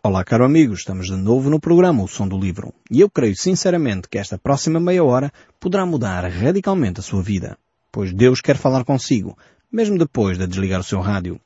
Olá, 0.00 0.22
caro 0.22 0.44
amigo, 0.44 0.74
estamos 0.74 1.06
de 1.06 1.16
novo 1.16 1.50
no 1.50 1.58
programa 1.58 2.04
O 2.04 2.06
Som 2.06 2.28
do 2.28 2.38
Livro 2.38 2.72
e 2.88 3.00
eu 3.00 3.10
creio 3.10 3.34
sinceramente 3.36 4.08
que 4.08 4.16
esta 4.16 4.38
próxima 4.38 4.78
meia 4.78 5.02
hora 5.02 5.32
poderá 5.58 5.84
mudar 5.84 6.24
radicalmente 6.30 7.00
a 7.00 7.02
sua 7.02 7.20
vida, 7.20 7.58
pois 7.90 8.12
Deus 8.12 8.40
quer 8.40 8.56
falar 8.56 8.84
consigo, 8.84 9.36
mesmo 9.72 9.98
depois 9.98 10.38
de 10.38 10.46
desligar 10.46 10.78
o 10.78 10.84
seu 10.84 11.00
rádio. 11.00 11.40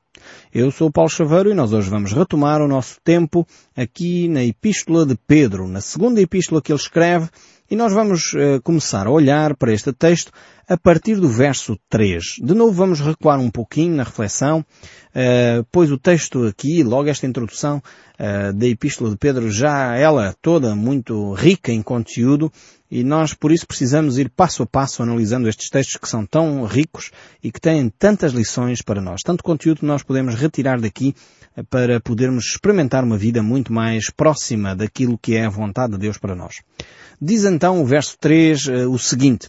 Eu 0.53 0.71
sou 0.71 0.89
o 0.89 0.93
Paulo 0.93 1.09
Chaveiro 1.09 1.51
e 1.51 1.55
nós 1.55 1.73
hoje 1.73 1.89
vamos 1.89 2.13
retomar 2.13 2.61
o 2.61 2.69
nosso 2.69 3.01
tempo 3.03 3.47
aqui 3.75 4.29
na 4.29 4.45
Epístola 4.45 5.07
de 5.07 5.17
Pedro, 5.27 5.67
na 5.67 5.81
segunda 5.81 6.21
epístola 6.21 6.61
que 6.61 6.71
ele 6.71 6.79
escreve, 6.79 7.31
e 7.71 7.75
nós 7.75 7.95
vamos 7.95 8.35
uh, 8.35 8.61
começar 8.63 9.07
a 9.07 9.11
olhar 9.11 9.57
para 9.57 9.73
este 9.73 9.95
texto 9.95 10.31
a 10.69 10.77
partir 10.77 11.17
do 11.17 11.29
verso 11.29 11.79
3. 11.89 12.37
De 12.43 12.55
novo 12.55 12.73
vamos 12.73 13.01
recuar 13.01 13.39
um 13.39 13.51
pouquinho 13.51 13.97
na 13.97 14.05
reflexão, 14.05 14.61
uh, 14.61 15.67
pois 15.71 15.91
o 15.91 15.99
texto 15.99 16.45
aqui, 16.45 16.83
logo 16.83 17.09
esta 17.09 17.27
introdução 17.27 17.83
uh, 18.19 18.53
da 18.53 18.67
Epístola 18.67 19.11
de 19.11 19.17
Pedro, 19.17 19.51
já 19.51 19.97
ela 19.97 20.35
toda 20.41 20.75
muito 20.75 21.33
rica 21.35 21.73
em 21.73 21.83
conteúdo, 21.83 22.53
e 22.91 23.03
nós 23.03 23.33
por 23.35 23.51
isso 23.51 23.67
precisamos 23.67 24.19
ir 24.19 24.29
passo 24.29 24.63
a 24.63 24.67
passo 24.67 25.03
analisando 25.03 25.49
estes 25.49 25.71
textos 25.71 25.97
que 25.97 26.09
são 26.09 26.27
tão 26.27 26.65
ricos 26.65 27.11
e 27.43 27.51
que 27.51 27.61
têm 27.61 27.89
tantas 27.89 28.33
lições 28.33 28.83
para 28.83 29.01
nós, 29.01 29.23
tanto 29.25 29.43
conteúdo 29.43 29.81
que 29.81 29.87
nós 29.87 30.03
podemos 30.03 30.35
retirar 30.35 30.81
daqui 30.81 31.15
para 31.69 32.01
podermos 32.01 32.47
experimentar 32.47 33.05
uma 33.05 33.19
vida 33.19 33.43
muito 33.43 33.73
mais 33.73 34.11
próxima 34.11 34.75
daquilo 34.75 35.19
que 35.19 35.35
é 35.35 35.45
a 35.45 35.51
vontade 35.51 35.93
de 35.93 35.99
Deus 35.99 36.19
para 36.19 36.35
nós. 36.35 36.57
Diz 37.21 37.45
então 37.45 37.81
o 37.81 37.87
verso 37.87 38.17
3 38.19 38.69
eh, 38.69 38.87
o 38.87 38.99
seguinte, 38.99 39.49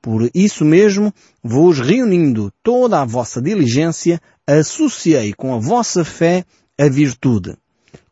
Por 0.00 0.30
isso 0.34 0.64
mesmo, 0.64 1.12
vos 1.42 1.80
reunindo 1.80 2.52
toda 2.62 3.00
a 3.00 3.04
vossa 3.04 3.42
diligência, 3.42 4.20
associei 4.46 5.32
com 5.32 5.54
a 5.54 5.58
vossa 5.58 6.04
fé 6.04 6.44
a 6.78 6.88
virtude. 6.88 7.56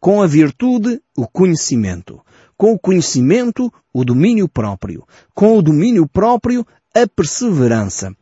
Com 0.01 0.21
a 0.21 0.27
virtude, 0.27 1.01
o 1.17 1.27
conhecimento. 1.27 2.21
Com 2.57 2.73
o 2.73 2.79
conhecimento, 2.79 3.73
o 3.93 4.05
domínio 4.05 4.49
próprio. 4.49 5.07
Com 5.35 5.59
o 5.59 5.63
domínio 5.63 6.09
próprio, 6.09 6.67
a 6.95 7.07
perseverança. 7.07 8.15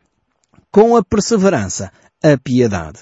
Com 0.71 0.95
a 0.95 1.03
perseverança, 1.03 1.91
a 2.23 2.37
piedade. 2.37 2.99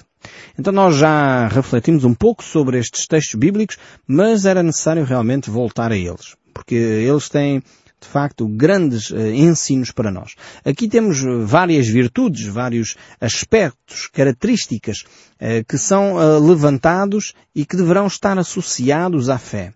Então 0.58 0.72
nós 0.72 0.96
já 0.96 1.48
refletimos 1.48 2.04
um 2.04 2.14
pouco 2.14 2.42
sobre 2.42 2.78
estes 2.78 3.06
textos 3.06 3.38
bíblicos, 3.38 3.76
mas 4.06 4.46
era 4.46 4.62
necessário 4.62 5.04
realmente 5.04 5.50
voltar 5.50 5.92
a 5.92 5.96
eles, 5.96 6.36
porque 6.54 6.74
eles 6.74 7.28
têm 7.28 7.62
de 8.04 8.10
facto 8.10 8.46
grandes 8.46 9.10
uh, 9.10 9.18
ensinos 9.28 9.90
para 9.90 10.12
nós. 10.12 10.34
Aqui 10.64 10.88
temos 10.88 11.22
várias 11.44 11.88
virtudes, 11.88 12.46
vários 12.46 12.96
aspectos, 13.20 14.08
características 14.12 14.98
uh, 15.00 15.64
que 15.66 15.78
são 15.78 16.14
levantados 16.46 17.32
e 17.54 17.64
que 17.64 17.76
deverão 17.76 18.06
estar 18.06 18.38
associados 18.38 19.28
à 19.28 19.38
fé. 19.38 19.72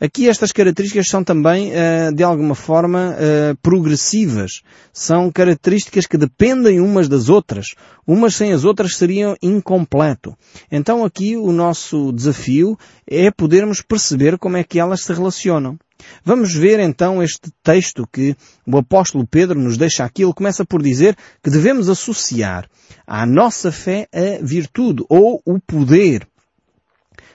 Aqui 0.00 0.28
estas 0.28 0.50
características 0.50 1.08
são 1.08 1.22
também, 1.22 1.72
de 2.14 2.22
alguma 2.22 2.54
forma, 2.54 3.14
progressivas. 3.60 4.62
São 4.94 5.30
características 5.30 6.06
que 6.06 6.16
dependem 6.16 6.80
umas 6.80 7.06
das 7.06 7.28
outras. 7.28 7.74
Umas 8.06 8.34
sem 8.34 8.50
as 8.50 8.64
outras 8.64 8.96
seriam 8.96 9.36
incompleto. 9.42 10.34
Então 10.72 11.04
aqui 11.04 11.36
o 11.36 11.52
nosso 11.52 12.12
desafio 12.12 12.78
é 13.06 13.30
podermos 13.30 13.82
perceber 13.82 14.38
como 14.38 14.56
é 14.56 14.64
que 14.64 14.80
elas 14.80 15.02
se 15.02 15.12
relacionam. 15.12 15.78
Vamos 16.24 16.54
ver 16.54 16.80
então 16.80 17.22
este 17.22 17.50
texto 17.62 18.06
que 18.10 18.36
o 18.66 18.76
apóstolo 18.78 19.26
Pedro 19.26 19.58
nos 19.58 19.76
deixa 19.76 20.04
aqui. 20.04 20.22
Ele 20.22 20.32
começa 20.32 20.64
por 20.64 20.82
dizer 20.82 21.16
que 21.42 21.50
devemos 21.50 21.88
associar 21.88 22.68
à 23.06 23.24
nossa 23.26 23.72
fé 23.72 24.08
a 24.12 24.44
virtude 24.44 25.04
ou 25.08 25.42
o 25.44 25.58
poder. 25.60 26.26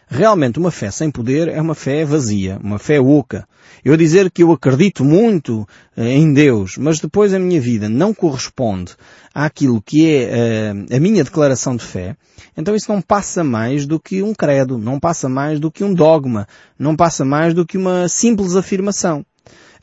Realmente 0.07 0.59
uma 0.59 0.71
fé 0.71 0.91
sem 0.91 1.09
poder 1.09 1.47
é 1.47 1.59
uma 1.59 1.75
fé 1.75 2.05
vazia, 2.05 2.59
uma 2.63 2.77
fé 2.77 2.99
oca. 2.99 3.47
Eu 3.85 3.95
dizer 3.95 4.31
que 4.31 4.41
eu 4.41 4.51
acredito 4.51 5.05
muito 5.05 5.63
eh, 5.95 6.17
em 6.17 6.33
Deus, 6.33 6.75
mas 6.75 6.99
depois 6.99 7.35
a 7.35 7.39
minha 7.39 7.61
vida 7.61 7.87
não 7.87 8.15
corresponde 8.15 8.95
àquilo 9.31 9.79
que 9.79 10.09
é 10.09 10.23
eh, 10.23 10.97
a 10.97 10.99
minha 10.99 11.23
declaração 11.23 11.75
de 11.75 11.83
fé, 11.83 12.17
então 12.57 12.75
isso 12.75 12.91
não 12.91 12.99
passa 12.99 13.43
mais 13.43 13.85
do 13.85 13.99
que 13.99 14.23
um 14.23 14.33
credo, 14.33 14.79
não 14.79 14.99
passa 14.99 15.29
mais 15.29 15.59
do 15.59 15.69
que 15.69 15.83
um 15.83 15.93
dogma, 15.93 16.47
não 16.79 16.95
passa 16.95 17.23
mais 17.23 17.53
do 17.53 17.63
que 17.63 17.77
uma 17.77 18.09
simples 18.09 18.55
afirmação. 18.55 19.23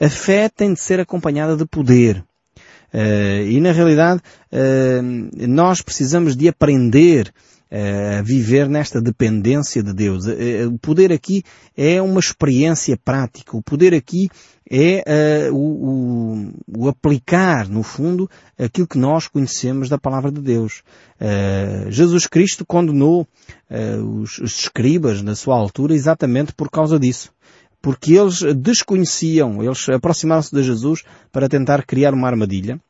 A 0.00 0.08
fé 0.08 0.48
tem 0.48 0.74
de 0.74 0.80
ser 0.80 0.98
acompanhada 0.98 1.56
de 1.56 1.64
poder. 1.64 2.24
Uh, 2.92 3.46
e 3.48 3.60
na 3.60 3.70
realidade, 3.70 4.20
uh, 4.52 5.46
nós 5.48 5.80
precisamos 5.80 6.36
de 6.36 6.48
aprender 6.48 7.32
a 7.72 8.20
viver 8.20 8.68
nesta 8.68 9.00
dependência 9.00 9.82
de 9.82 9.94
Deus. 9.94 10.26
O 10.70 10.78
poder 10.78 11.10
aqui 11.10 11.42
é 11.74 12.02
uma 12.02 12.20
experiência 12.20 12.98
prática. 13.02 13.56
O 13.56 13.62
poder 13.62 13.94
aqui 13.94 14.28
é 14.70 15.50
uh, 15.50 15.54
o, 15.54 16.52
o, 16.76 16.84
o, 16.84 16.88
aplicar, 16.88 17.68
no 17.68 17.82
fundo, 17.82 18.28
aquilo 18.58 18.86
que 18.86 18.98
nós 18.98 19.26
conhecemos 19.26 19.88
da 19.88 19.98
palavra 19.98 20.30
de 20.30 20.40
Deus. 20.40 20.82
Uh, 21.20 21.90
Jesus 21.90 22.26
Cristo 22.26 22.64
condenou 22.64 23.22
uh, 23.70 24.20
os, 24.20 24.38
os 24.38 24.58
escribas 24.60 25.22
na 25.22 25.34
sua 25.34 25.56
altura 25.56 25.94
exatamente 25.94 26.52
por 26.52 26.70
causa 26.70 26.98
disso 26.98 27.32
porque 27.82 28.14
eles 28.14 28.42
desconheciam, 28.58 29.60
eles 29.60 29.88
aproximaram-se 29.88 30.54
de 30.54 30.62
Jesus 30.62 31.02
para 31.32 31.48
tentar 31.48 31.84
criar 31.84 32.14
uma 32.14 32.28
armadilha 32.28 32.80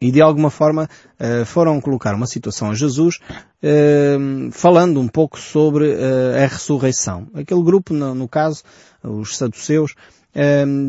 e 0.00 0.12
de 0.12 0.20
alguma 0.20 0.50
forma 0.50 0.88
uh, 1.18 1.44
foram 1.44 1.80
colocar 1.80 2.14
uma 2.14 2.26
situação 2.26 2.70
a 2.70 2.74
Jesus 2.74 3.18
uh, 3.62 4.50
falando 4.52 5.00
um 5.00 5.08
pouco 5.08 5.38
sobre 5.38 5.86
uh, 5.86 6.36
a 6.36 6.46
ressurreição. 6.46 7.26
Aquele 7.34 7.62
grupo, 7.62 7.92
no, 7.92 8.28
caso, 8.28 8.62
os 9.02 9.36
saduceus, 9.36 9.94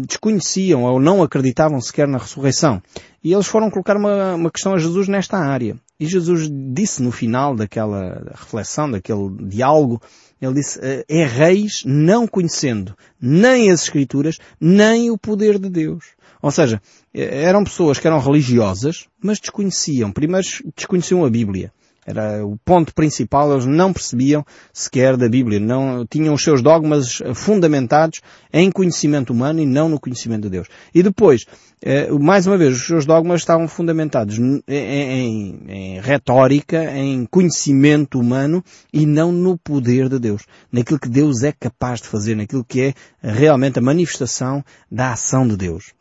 desconheciam 0.06 0.84
ou 0.84 1.00
não 1.00 1.24
acreditavam 1.24 1.82
sequer 1.82 2.08
na 2.08 2.20
ressurreição. 2.20 2.84
E 3.24 3.34
eles 3.34 3.48
foram 3.48 3.72
colocar 3.72 3.98
uma, 3.98 4.36
uma 4.36 4.52
questão 4.52 4.76
a 4.76 4.78
Jesus 4.78 5.08
nesta 5.08 5.38
área. 5.38 5.76
E 6.00 6.06
Jesus 6.06 6.48
disse 6.52 7.02
no 7.02 7.12
final 7.12 7.56
daquela 7.56 8.32
reflexão, 8.36 8.92
daquele 8.92 9.28
diálogo, 9.48 10.00
ele 10.40 10.54
disse, 10.54 10.80
é 11.08 11.26
reis 11.26 11.84
não 11.84 12.28
conhecendo 12.28 12.96
nem 13.20 13.72
as 13.72 13.84
Escrituras, 13.84 14.38
nem 14.62 15.10
o 15.10 15.18
poder 15.18 15.58
de 15.58 15.70
Deus. 15.70 16.06
Ou 16.42 16.52
seja, 16.52 16.82
eram 17.14 17.64
pessoas 17.64 18.00
que 18.00 18.08
eram 18.08 18.20
religiosas, 18.20 19.08
mas 19.22 19.40
desconheciam. 19.40 20.12
Primeiro 20.12 20.48
desconheciam 20.76 21.26
a 21.26 21.30
Bíblia. 21.30 21.72
Era 22.10 22.44
o 22.44 22.58
ponto 22.66 22.92
principal, 22.96 23.52
eles 23.52 23.68
não 23.68 23.94
percebiam 23.94 24.44
sequer 24.74 25.16
da 25.16 25.30
Bíblia, 25.30 25.60
não 25.60 26.08
tinham 26.08 26.34
os 26.34 26.42
seus 26.42 26.60
dogmas 26.60 27.22
fundamentados 27.36 28.22
em 28.52 28.72
conhecimento 28.72 29.32
humano 29.32 29.60
e 29.60 29.66
não 29.66 29.88
no 29.88 30.00
conhecimento 30.00 30.44
de 30.44 30.50
Deus. 30.50 30.68
E 30.92 31.04
depois, 31.04 31.46
eh, 31.84 32.10
mais 32.14 32.48
uma 32.48 32.58
vez, 32.58 32.78
os 32.78 32.88
seus 32.88 33.06
dogmas 33.06 33.42
estavam 33.42 33.68
fundamentados 33.68 34.40
em, 34.40 34.64
em, 34.68 35.60
em 35.68 36.00
retórica, 36.00 36.92
em 36.98 37.28
conhecimento 37.28 38.20
humano 38.20 38.64
e 38.92 39.06
não 39.06 39.32
no 39.32 39.56
poder 39.56 40.10
de 40.10 40.18
Deus, 40.18 40.48
naquilo 40.72 41.00
que 41.00 41.10
Deus 41.10 41.44
é 41.44 41.52
capaz 41.52 42.02
de 42.02 42.08
fazer, 42.08 42.34
naquilo 42.34 42.66
que 42.66 42.82
é 42.82 42.94
realmente 43.22 43.78
a 43.78 43.84
manifestação 43.84 44.64
da 44.90 45.12
ação 45.12 45.48
de 45.48 45.56
Deus. 45.56 45.99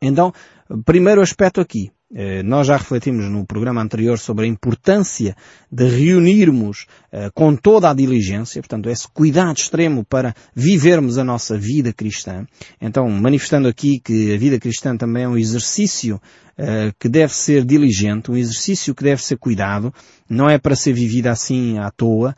Então, 0.00 0.32
primeiro 0.84 1.20
aspecto 1.20 1.60
aqui. 1.60 1.90
Eh, 2.14 2.42
nós 2.42 2.66
já 2.66 2.78
refletimos 2.78 3.26
no 3.26 3.44
programa 3.44 3.82
anterior 3.82 4.18
sobre 4.18 4.46
a 4.46 4.48
importância 4.48 5.36
de 5.70 5.86
reunirmos 5.86 6.86
eh, 7.12 7.28
com 7.34 7.54
toda 7.54 7.90
a 7.90 7.94
diligência, 7.94 8.62
portanto, 8.62 8.88
esse 8.88 9.06
cuidado 9.06 9.58
extremo 9.58 10.02
para 10.06 10.34
vivermos 10.54 11.18
a 11.18 11.24
nossa 11.24 11.58
vida 11.58 11.92
cristã. 11.92 12.46
Então, 12.80 13.10
manifestando 13.10 13.68
aqui 13.68 14.00
que 14.00 14.32
a 14.32 14.38
vida 14.38 14.58
cristã 14.58 14.96
também 14.96 15.24
é 15.24 15.28
um 15.28 15.36
exercício 15.36 16.18
eh, 16.56 16.92
que 16.98 17.10
deve 17.10 17.34
ser 17.34 17.62
diligente, 17.62 18.30
um 18.30 18.36
exercício 18.38 18.94
que 18.94 19.04
deve 19.04 19.22
ser 19.22 19.36
cuidado, 19.36 19.92
não 20.30 20.48
é 20.48 20.56
para 20.56 20.74
ser 20.74 20.94
vivida 20.94 21.30
assim 21.30 21.78
à 21.78 21.90
toa, 21.90 22.34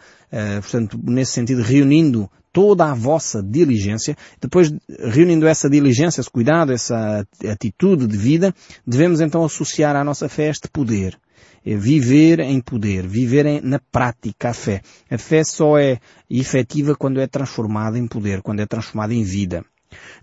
portanto, 0.62 0.96
nesse 1.02 1.32
sentido, 1.32 1.60
reunindo 1.60 2.30
toda 2.52 2.86
a 2.86 2.94
vossa 2.94 3.42
diligência. 3.42 4.16
Depois, 4.40 4.72
reunindo 4.88 5.46
essa 5.46 5.68
diligência, 5.68 6.20
esse 6.20 6.30
cuidado, 6.30 6.72
essa 6.72 7.26
atitude 7.50 8.06
de 8.06 8.16
vida, 8.16 8.54
devemos 8.86 9.20
então 9.20 9.44
associar 9.44 9.96
à 9.96 10.04
nossa 10.04 10.28
fé 10.28 10.48
este 10.48 10.68
poder. 10.68 11.18
É 11.64 11.76
viver 11.76 12.40
em 12.40 12.60
poder, 12.60 13.06
viver 13.06 13.44
em, 13.44 13.60
na 13.60 13.78
prática 13.92 14.50
a 14.50 14.54
fé. 14.54 14.80
A 15.10 15.18
fé 15.18 15.44
só 15.44 15.78
é 15.78 15.98
efetiva 16.28 16.94
quando 16.94 17.20
é 17.20 17.26
transformada 17.26 17.98
em 17.98 18.06
poder, 18.06 18.40
quando 18.40 18.60
é 18.60 18.66
transformada 18.66 19.12
em 19.12 19.22
vida. 19.22 19.64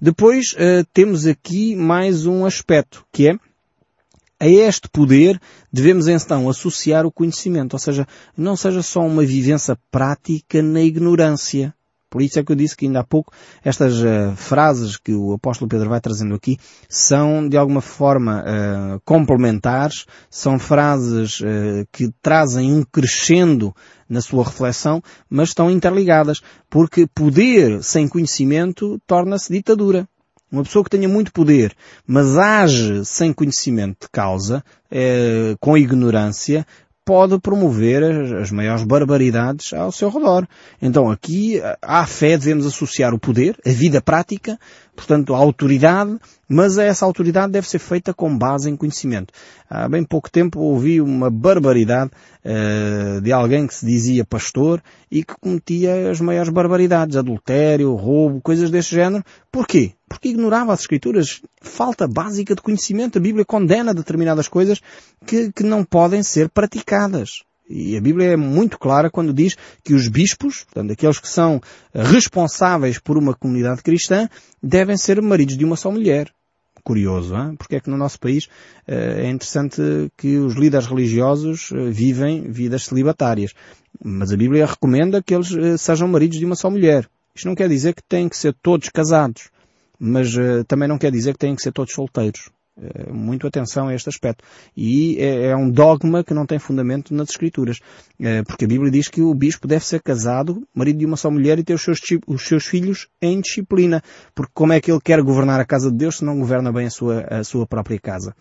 Depois 0.02 0.54
uh, 0.54 0.86
temos 0.94 1.28
aqui 1.28 1.76
mais 1.76 2.26
um 2.26 2.46
aspecto, 2.46 3.06
que 3.12 3.28
é 3.28 3.38
a 4.40 4.48
este 4.48 4.88
poder 4.90 5.40
devemos 5.74 6.08
então 6.08 6.48
associar 6.48 7.06
o 7.06 7.12
conhecimento, 7.12 7.74
ou 7.74 7.80
seja, 7.80 8.08
não 8.36 8.56
seja 8.56 8.84
só 8.84 9.02
uma 9.02 9.26
vivência 9.26 9.78
prática 9.90 10.62
na 10.62 10.82
ignorância. 10.82 11.74
Por 12.10 12.22
isso 12.22 12.40
é 12.40 12.44
que 12.44 12.52
eu 12.52 12.56
disse 12.56 12.76
que 12.76 12.86
ainda 12.86 13.02
há 13.02 13.04
pouco 13.04 13.34
estas 13.64 14.00
uh, 14.00 14.34
frases 14.36 14.96
que 14.96 15.14
o 15.14 15.34
apóstolo 15.34 15.68
Pedro 15.68 15.90
vai 15.90 16.00
trazendo 16.00 16.36
aqui 16.36 16.58
são 16.88 17.48
de 17.48 17.58
alguma 17.58 17.82
forma 17.82 18.44
uh, 18.44 19.02
complementares, 19.04 20.06
são 20.30 20.58
frases 20.58 21.42
uh, 21.42 21.86
que 21.92 22.10
trazem 22.22 22.74
um 22.74 22.84
crescendo 22.84 23.76
na 24.08 24.22
sua 24.22 24.46
reflexão, 24.46 25.02
mas 25.30 25.50
estão 25.50 25.70
interligadas, 25.70 26.42
porque 26.70 27.06
poder 27.08 27.84
sem 27.84 28.08
conhecimento 28.08 29.02
torna-se 29.06 29.52
ditadura. 29.52 30.08
Uma 30.50 30.64
pessoa 30.64 30.82
que 30.82 30.90
tenha 30.90 31.10
muito 31.10 31.34
poder, 31.34 31.76
mas 32.08 32.38
age 32.38 33.04
sem 33.04 33.34
conhecimento 33.34 34.06
de 34.06 34.10
causa, 34.10 34.64
com 35.60 35.78
ignorância, 35.78 36.66
pode 37.08 37.40
promover 37.40 38.04
as, 38.04 38.32
as, 38.34 38.52
maiores 38.52 38.84
barbaridades 38.84 39.72
ao 39.72 39.94
seu 39.94 40.10
redor. 40.10 40.46
Então 40.82 41.10
aqui, 41.10 41.62
à 41.82 42.06
fé 42.06 42.38
devemos 42.38 42.66
associar 42.66 43.14
o 43.14 43.20
poder, 43.20 43.58
a 43.66 43.70
vida 43.70 44.02
prática, 44.02 44.60
portanto 44.98 45.36
a 45.36 45.38
autoridade, 45.38 46.18
mas 46.50 46.80
essa 46.80 47.06
autoridade 47.06 47.54
deve 47.54 47.70
ser 47.70 47.78
feita 47.78 48.16
com 48.16 48.36
base 48.36 48.68
em 48.68 48.76
conhecimento. 48.76 49.32
Há 49.70 49.88
bem 49.88 50.04
pouco 50.04 50.30
tempo 50.30 50.60
ouvi 50.60 51.00
uma 51.00 51.30
barbaridade 51.30 52.10
uh, 52.44 53.22
de 53.22 53.32
alguém 53.32 53.68
que 53.68 53.76
se 53.76 53.86
dizia 53.86 54.26
pastor 54.26 54.82
e 55.12 55.24
que 55.24 55.36
cometia 55.40 56.10
as 56.10 56.20
maiores 56.20 56.50
barbaridades, 56.50 57.16
adultério, 57.16 57.94
roubo, 57.94 58.42
coisas 58.42 58.72
deste 58.72 58.96
género. 58.96 59.24
Porquê? 59.52 59.92
Porque 60.10 60.30
ignorava 60.30 60.74
as 60.74 60.80
escrituras. 60.80 61.42
Falta 61.62 62.08
básica 62.08 62.56
de 62.56 62.62
conhecimento. 62.62 63.20
A 63.20 63.22
Bíblia 63.22 63.46
condena 63.46 63.94
determinadas 63.94 64.48
coisas 64.48 64.82
que, 65.28 65.52
que 65.52 65.64
não 65.64 65.84
podem 65.84 66.24
ser 66.24 66.50
praticadas. 66.50 67.44
E 67.70 67.98
a 67.98 68.02
Bíblia 68.02 68.32
é 68.32 68.38
muito 68.38 68.80
clara 68.80 69.10
quando 69.10 69.34
diz 69.34 69.56
que 69.84 69.94
os 69.94 70.08
bispos, 70.08 70.64
portanto, 70.64 70.92
aqueles 70.92 71.20
que 71.20 71.28
são 71.28 71.62
responsáveis 71.94 72.98
por 73.00 73.18
uma 73.18 73.34
comunidade 73.34 73.84
cristã, 73.84 74.30
devem 74.64 74.96
ser 74.98 75.22
maridos 75.22 75.58
de 75.58 75.66
uma 75.66 75.76
só 75.76 75.92
mulher 75.92 76.32
curioso, 76.88 77.36
hein? 77.36 77.54
porque 77.58 77.76
é 77.76 77.80
que 77.82 77.90
no 77.90 77.98
nosso 77.98 78.18
país 78.18 78.46
uh, 78.46 79.20
é 79.20 79.30
interessante 79.30 79.82
que 80.16 80.38
os 80.38 80.56
líderes 80.56 80.88
religiosos 80.88 81.70
uh, 81.72 81.92
vivem 81.92 82.50
vidas 82.50 82.86
celibatárias. 82.86 83.54
Mas 84.02 84.32
a 84.32 84.38
Bíblia 84.38 84.66
recomenda 84.66 85.22
que 85.22 85.36
eles 85.36 85.52
uh, 85.52 85.78
sejam 85.78 86.08
maridos 86.08 86.40
de 86.40 86.46
uma 86.46 86.56
só 86.56 86.70
mulher. 86.70 87.06
Isto 87.36 87.50
não 87.50 87.56
quer 87.56 87.68
dizer 87.68 87.94
que 87.94 88.02
têm 88.02 88.30
que 88.30 88.38
ser 88.38 88.56
todos 88.62 88.88
casados, 88.88 89.50
mas 90.00 90.34
também 90.68 90.88
não 90.88 90.98
quer 90.98 91.12
dizer 91.12 91.34
que 91.34 91.40
têm 91.40 91.56
que 91.56 91.62
ser 91.62 91.72
todos 91.72 91.94
solteiros. 91.94 92.50
Eh, 92.80 93.12
muito 93.12 93.48
atenção 93.48 93.88
a 93.88 93.96
este 93.96 94.08
aspecto. 94.08 94.44
E 94.76 95.18
é, 95.18 95.48
é, 95.48 95.56
um 95.56 95.70
dogma 95.70 96.24
que 96.24 96.34
não 96.34 96.46
tem 96.46 96.60
fundamento 96.60 97.14
nas 97.14 97.30
Escrituras. 97.30 97.80
Eh, 98.20 98.44
porque 98.44 98.66
a 98.66 98.68
Bíblia 98.68 98.92
diz 98.92 99.08
que 99.08 99.22
o 99.22 99.34
bispo 99.34 99.68
deve 99.68 99.84
ser 99.84 100.02
casado, 100.02 100.62
marido 100.74 101.00
de 101.00 101.06
uma 101.06 101.18
só 101.18 101.32
mulher 101.32 101.58
e 101.58 101.64
ter 101.64 101.74
os 101.74 101.82
seus, 101.82 102.00
os 102.28 102.48
seus 102.48 102.66
filhos 102.66 103.08
em 103.20 103.42
disciplina. 103.42 104.04
Porque 104.36 104.52
como 104.54 104.74
é 104.74 104.80
que 104.80 104.92
ele 104.92 105.02
quer 105.02 105.22
governar 105.24 105.60
a 105.60 105.66
casa 105.66 105.90
de 105.90 105.98
Deus 105.98 106.18
se 106.18 106.26
não 106.26 106.38
governa 106.38 106.72
bem 106.72 106.86
a 106.86 106.92
sua, 106.92 107.22
a 107.22 107.44
sua 107.44 107.66
própria 107.66 108.00
casa? 108.00 108.36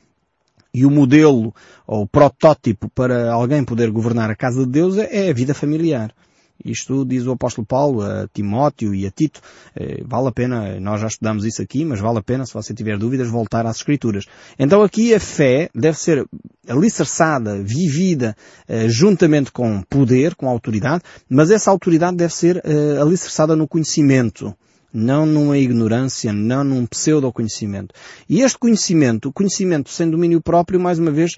E 0.73 0.85
o 0.85 0.91
modelo 0.91 1.55
ou 1.87 2.03
o 2.03 2.07
protótipo 2.07 2.91
para 2.91 3.33
alguém 3.33 3.65
poder 3.65 3.91
governar 3.91 4.31
a 4.31 4.37
casa 4.37 4.67
de 4.67 4.71
Deus 4.71 4.99
é, 4.99 5.29
é 5.29 5.31
a 5.31 5.33
vida 5.33 5.55
familiar. 5.55 6.15
Isto 6.65 7.05
diz 7.05 7.27
o 7.27 7.33
apóstolo 7.33 7.67
Paulo 7.67 8.03
a 8.03 8.29
Timóteo 8.33 8.95
e 8.95 9.07
a 9.07 9.11
Tito. 9.11 9.41
Eh, 9.75 10.03
vale 10.05 10.29
a 10.29 10.33
pena, 10.33 10.81
nós 10.81 11.01
já 11.01 11.07
estudamos 11.07 11.45
isso 11.45 11.63
aqui, 11.63 11.85
mas 11.85 12.01
vale 12.01 12.19
a 12.19 12.23
pena, 12.23 12.47
se 12.47 12.55
você 12.55 12.75
tiver 12.75 12.99
dúvidas, 12.99 13.29
voltar 13.29 13.67
às 13.67 13.77
Escrituras. 13.77 14.25
Então 14.59 14.83
aqui 14.83 15.15
a 15.15 15.21
fé 15.21 15.69
deve 15.75 15.99
ser 15.99 16.27
alicerçada, 16.69 17.63
vivida, 17.63 18.37
eh, 18.69 18.89
juntamente 18.89 19.53
com 19.53 19.83
poder, 19.83 20.35
com 20.35 20.49
autoridade, 20.49 21.03
mas 21.29 21.51
essa 21.51 21.71
autoridade 21.71 22.17
deve 22.17 22.35
ser 22.35 22.61
eh, 22.65 23.01
alicerçada 23.01 23.55
no 23.55 23.69
conhecimento 23.69 24.55
não 24.99 25.27
numa 25.27 25.59
ignorância, 25.59 26.33
não 26.33 26.65
num 26.65 26.87
pseudo-conhecimento. 26.87 27.95
E 28.27 28.41
este 28.41 28.57
conhecimento, 28.57 29.29
o 29.29 29.33
conhecimento 29.33 29.91
sem 29.91 30.09
domínio 30.09 30.41
próprio, 30.41 30.81
mais 30.81 30.99
uma 30.99 31.11
vez, 31.11 31.37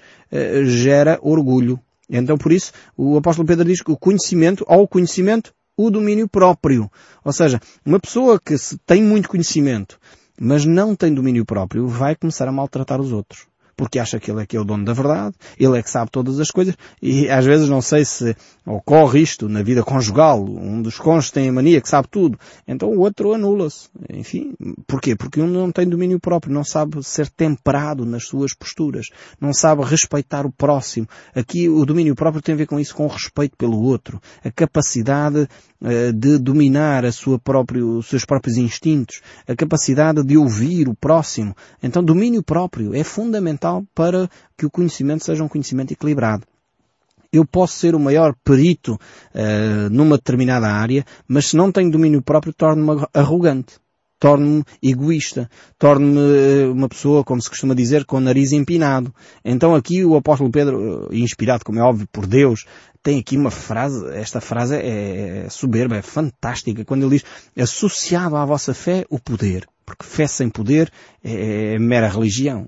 gera 0.63 1.19
orgulho, 1.21 1.77
então 2.09 2.37
por 2.37 2.51
isso 2.51 2.71
o 2.97 3.17
apóstolo 3.17 3.47
Pedro 3.47 3.65
diz 3.65 3.81
que 3.81 3.91
o 3.91 3.97
conhecimento, 3.97 4.65
ao 4.67 4.87
conhecimento, 4.87 5.53
o 5.77 5.89
domínio 5.89 6.27
próprio. 6.27 6.89
Ou 7.23 7.31
seja, 7.31 7.59
uma 7.85 7.99
pessoa 7.99 8.39
que 8.39 8.55
tem 8.85 9.03
muito 9.03 9.29
conhecimento, 9.29 9.99
mas 10.39 10.65
não 10.65 10.95
tem 10.95 11.13
domínio 11.13 11.45
próprio, 11.45 11.87
vai 11.87 12.15
começar 12.15 12.47
a 12.47 12.51
maltratar 12.51 12.99
os 12.99 13.11
outros 13.11 13.48
porque 13.79 13.97
acha 13.97 14.19
que 14.19 14.29
ele 14.29 14.41
é 14.41 14.45
que 14.45 14.57
é 14.57 14.59
o 14.59 14.65
dono 14.65 14.83
da 14.83 14.91
verdade, 14.91 15.33
ele 15.57 15.79
é 15.79 15.81
que 15.81 15.89
sabe 15.89 16.11
todas 16.11 16.37
as 16.37 16.51
coisas, 16.51 16.75
e 17.01 17.29
às 17.29 17.45
vezes 17.45 17.69
não 17.69 17.81
sei 17.81 18.03
se 18.03 18.35
ocorre 18.65 19.21
isto 19.21 19.47
na 19.47 19.63
vida 19.63 19.81
conjugal, 19.83 20.43
um 20.43 20.81
dos 20.81 20.97
cônjuges 20.97 21.31
tem 21.31 21.47
a 21.47 21.53
mania 21.53 21.79
que 21.79 21.87
sabe 21.87 22.09
tudo, 22.11 22.37
então 22.67 22.89
o 22.89 22.99
outro 22.99 23.33
anula-se. 23.33 23.87
Enfim, 24.09 24.53
porquê? 24.85 25.15
Porque 25.15 25.39
um 25.39 25.47
não 25.47 25.71
tem 25.71 25.87
domínio 25.87 26.19
próprio, 26.19 26.53
não 26.53 26.65
sabe 26.65 27.01
ser 27.05 27.29
temperado 27.29 28.05
nas 28.05 28.25
suas 28.25 28.53
posturas, 28.53 29.05
não 29.39 29.53
sabe 29.53 29.81
respeitar 29.85 30.45
o 30.45 30.51
próximo. 30.51 31.07
Aqui 31.33 31.69
o 31.69 31.85
domínio 31.85 32.15
próprio 32.15 32.41
tem 32.41 32.55
a 32.55 32.57
ver 32.57 32.67
com 32.67 32.81
isso, 32.81 32.93
com 32.93 33.05
o 33.05 33.09
respeito 33.09 33.55
pelo 33.55 33.81
outro, 33.81 34.19
a 34.43 34.51
capacidade 34.51 35.47
uh, 35.81 36.11
de 36.11 36.37
dominar 36.37 37.05
a 37.05 37.13
sua 37.13 37.39
próprio, 37.39 37.99
os 37.99 38.07
seus 38.07 38.25
próprios 38.25 38.57
instintos, 38.57 39.21
a 39.47 39.55
capacidade 39.55 40.21
de 40.21 40.35
ouvir 40.35 40.89
o 40.89 40.93
próximo. 40.93 41.55
Então 41.81 42.03
domínio 42.03 42.43
próprio 42.43 42.93
é 42.93 43.05
fundamental 43.05 43.68
fundamental 43.69 43.85
para 43.93 44.29
que 44.57 44.65
o 44.65 44.71
conhecimento 44.71 45.23
seja 45.23 45.43
um 45.43 45.47
conhecimento 45.47 45.91
equilibrado. 45.91 46.45
Eu 47.31 47.45
posso 47.45 47.73
ser 47.73 47.93
o 47.93 47.99
maior 47.99 48.33
perito 48.43 48.93
uh, 48.93 49.89
numa 49.91 50.17
determinada 50.17 50.67
área, 50.67 51.05
mas 51.27 51.49
se 51.49 51.55
não 51.55 51.71
tenho 51.71 51.91
domínio 51.91 52.23
próprio, 52.23 52.51
torno-me 52.51 53.05
arrogante, 53.13 53.75
torno-me 54.19 54.63
egoísta, 54.81 55.47
torno-me 55.77 56.19
eh, 56.19 56.67
uma 56.67 56.89
pessoa, 56.89 57.23
como 57.23 57.39
se 57.39 57.47
costuma 57.47 57.75
dizer, 57.75 58.03
com 58.03 58.17
o 58.17 58.19
nariz 58.19 58.51
empinado. 58.51 59.13
Então 59.45 59.75
aqui 59.75 60.03
o 60.03 60.17
apóstolo 60.17 60.49
Pedro, 60.49 61.07
eh, 61.11 61.17
inspirado, 61.17 61.63
como 61.63 61.79
é 61.79 61.83
óbvio, 61.83 62.07
por 62.11 62.25
Deus, 62.25 62.65
tem 63.03 63.19
aqui 63.19 63.37
uma 63.37 63.51
frase, 63.51 64.03
esta 64.15 64.41
frase 64.41 64.75
é, 64.75 65.45
é 65.45 65.49
soberba, 65.49 65.97
é 65.97 66.01
fantástica, 66.01 66.83
quando 66.83 67.03
ele 67.03 67.17
diz, 67.17 67.25
associado 67.57 68.35
à 68.35 68.43
vossa 68.43 68.73
fé 68.73 69.05
o 69.07 69.19
poder 69.19 69.67
porque 69.89 70.05
fé 70.05 70.27
sem 70.27 70.49
poder 70.49 70.91
é, 71.23 71.73
é 71.73 71.79
mera 71.79 72.07
religião, 72.07 72.67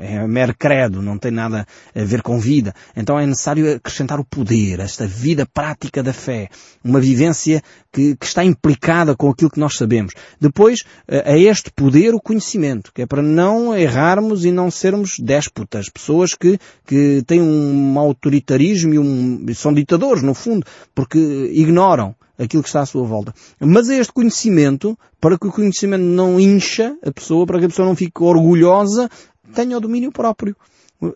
é 0.00 0.26
mero 0.26 0.54
credo, 0.58 1.00
não 1.00 1.16
tem 1.16 1.30
nada 1.30 1.64
a 1.94 2.04
ver 2.04 2.20
com 2.20 2.38
vida. 2.40 2.74
Então 2.96 3.18
é 3.18 3.24
necessário 3.24 3.76
acrescentar 3.76 4.18
o 4.18 4.24
poder, 4.24 4.80
esta 4.80 5.06
vida 5.06 5.46
prática 5.46 6.02
da 6.02 6.12
fé, 6.12 6.48
uma 6.82 7.00
vivência 7.00 7.62
que, 7.92 8.16
que 8.16 8.26
está 8.26 8.44
implicada 8.44 9.14
com 9.14 9.30
aquilo 9.30 9.50
que 9.50 9.60
nós 9.60 9.76
sabemos. 9.76 10.12
Depois, 10.40 10.80
a 11.08 11.36
este 11.38 11.70
poder, 11.70 12.12
o 12.14 12.20
conhecimento, 12.20 12.92
que 12.92 13.02
é 13.02 13.06
para 13.06 13.22
não 13.22 13.76
errarmos 13.76 14.44
e 14.44 14.50
não 14.50 14.70
sermos 14.70 15.14
déspotas, 15.18 15.88
pessoas 15.88 16.34
que, 16.34 16.58
que 16.84 17.22
têm 17.24 17.40
um 17.40 17.98
autoritarismo 17.98 18.94
e 18.94 18.98
um, 18.98 19.46
são 19.54 19.72
ditadores, 19.72 20.22
no 20.22 20.34
fundo, 20.34 20.66
porque 20.94 21.18
ignoram 21.52 22.14
aquilo 22.38 22.62
que 22.62 22.68
está 22.68 22.82
à 22.82 22.86
sua 22.86 23.04
volta. 23.04 23.34
Mas 23.60 23.90
é 23.90 23.98
este 23.98 24.12
conhecimento, 24.12 24.96
para 25.20 25.38
que 25.38 25.46
o 25.46 25.52
conhecimento 25.52 26.04
não 26.04 26.38
incha 26.38 26.96
a 27.04 27.10
pessoa, 27.10 27.46
para 27.46 27.58
que 27.58 27.64
a 27.64 27.68
pessoa 27.68 27.88
não 27.88 27.96
fique 27.96 28.22
orgulhosa, 28.22 29.10
tenha 29.54 29.76
o 29.76 29.80
domínio 29.80 30.12
próprio. 30.12 30.56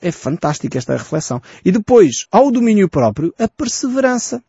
É 0.00 0.12
fantástica 0.12 0.78
esta 0.78 0.96
reflexão. 0.96 1.40
E 1.64 1.72
depois, 1.72 2.26
ao 2.30 2.50
domínio 2.50 2.88
próprio, 2.88 3.34
a 3.38 3.48
perseverança. 3.48 4.42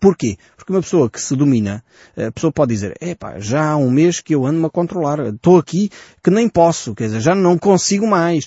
Porquê? 0.00 0.36
Porque 0.56 0.72
uma 0.72 0.82
pessoa 0.82 1.10
que 1.10 1.20
se 1.20 1.34
domina, 1.34 1.82
a 2.16 2.30
pessoa 2.30 2.52
pode 2.52 2.74
dizer, 2.74 2.94
epá, 3.00 3.40
já 3.40 3.70
há 3.70 3.76
um 3.76 3.90
mês 3.90 4.20
que 4.20 4.34
eu 4.34 4.46
ando-me 4.46 4.66
a 4.66 4.70
controlar, 4.70 5.18
estou 5.20 5.58
aqui 5.58 5.90
que 6.22 6.30
nem 6.30 6.48
posso, 6.48 6.94
quer 6.94 7.06
dizer, 7.06 7.20
já 7.20 7.34
não 7.34 7.58
consigo 7.58 8.06
mais. 8.06 8.46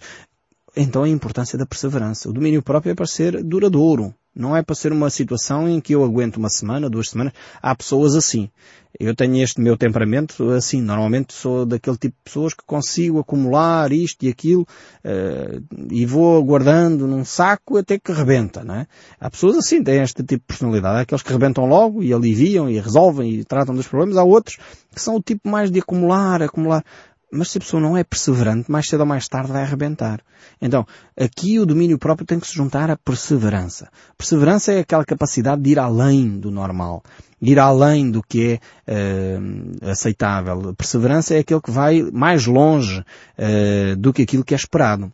Então 0.76 1.04
a 1.04 1.10
importância 1.10 1.58
da 1.58 1.66
perseverança. 1.66 2.30
O 2.30 2.34
domínio 2.34 2.62
próprio 2.62 2.92
é 2.92 2.96
para 2.96 3.08
ser 3.08 3.44
duradouro. 3.44 4.14
Não 4.40 4.56
é 4.56 4.64
para 4.64 4.74
ser 4.74 4.94
uma 4.94 5.10
situação 5.10 5.68
em 5.68 5.82
que 5.82 5.94
eu 5.94 6.02
aguento 6.02 6.38
uma 6.38 6.50
semana, 6.50 6.90
duas 6.90 7.10
semanas. 7.10 7.34
Há 7.62 7.76
pessoas 7.76 8.16
assim. 8.16 8.50
Eu 8.98 9.14
tenho 9.14 9.44
este 9.44 9.60
meu 9.60 9.76
temperamento 9.76 10.50
assim. 10.52 10.82
Normalmente 10.82 11.34
sou 11.34 11.66
daquele 11.66 11.98
tipo 11.98 12.16
de 12.16 12.24
pessoas 12.24 12.54
que 12.54 12.64
consigo 12.66 13.20
acumular 13.20 13.92
isto 13.92 14.26
e 14.26 14.30
aquilo 14.30 14.62
uh, 14.62 15.62
e 15.92 16.06
vou 16.06 16.42
guardando 16.44 17.06
num 17.06 17.26
saco 17.26 17.78
até 17.78 18.00
que 18.00 18.14
rebenta, 18.14 18.64
não 18.64 18.76
é? 18.76 18.88
Há 19.20 19.30
pessoas 19.30 19.58
assim, 19.58 19.84
têm 19.84 20.02
este 20.02 20.24
tipo 20.24 20.42
de 20.42 20.48
personalidade. 20.48 21.00
Há 21.00 21.02
aqueles 21.02 21.22
que 21.22 21.34
rebentam 21.34 21.66
logo 21.66 22.02
e 22.02 22.14
aliviam 22.14 22.70
e 22.70 22.80
resolvem 22.80 23.32
e 23.34 23.44
tratam 23.44 23.76
dos 23.76 23.88
problemas. 23.88 24.16
Há 24.16 24.24
outros 24.24 24.58
que 24.96 25.02
são 25.02 25.18
o 25.18 25.22
tipo 25.22 25.50
mais 25.50 25.70
de 25.70 25.80
acumular, 25.80 26.42
acumular. 26.42 26.84
Mas 27.32 27.52
se 27.52 27.58
a 27.58 27.62
pessoa 27.62 27.82
não 27.82 27.96
é 27.96 28.04
perseverante, 28.04 28.72
mais 28.72 28.88
cedo 28.88 29.02
ou 29.02 29.06
mais 29.06 29.28
tarde 29.28 29.52
vai 29.52 29.62
arrebentar. 29.62 30.20
Então, 30.60 30.86
aqui 31.16 31.60
o 31.60 31.66
domínio 31.66 31.98
próprio 32.00 32.26
tem 32.26 32.40
que 32.40 32.48
se 32.48 32.56
juntar 32.56 32.90
à 32.90 32.98
perseverança. 32.98 33.90
Perseverança 34.18 34.74
é 34.74 34.80
aquela 34.80 35.06
capacidade 35.06 35.62
de 35.62 35.72
ir 35.72 35.80
além 35.80 36.40
do 36.40 36.50
normal. 36.50 37.04
Ir 37.42 37.60
além 37.60 38.10
do 38.10 38.24
que 38.24 38.60
é 38.88 39.40
uh, 39.40 39.92
aceitável. 39.92 40.74
Perseverança 40.76 41.36
é 41.36 41.40
aquele 41.40 41.62
que 41.62 41.72
vai 41.72 42.02
mais 42.12 42.48
longe 42.48 43.00
uh, 43.00 43.96
do 43.96 44.12
que 44.12 44.24
aquilo 44.24 44.44
que 44.44 44.56
é 44.56 44.58
esperado. 44.58 45.12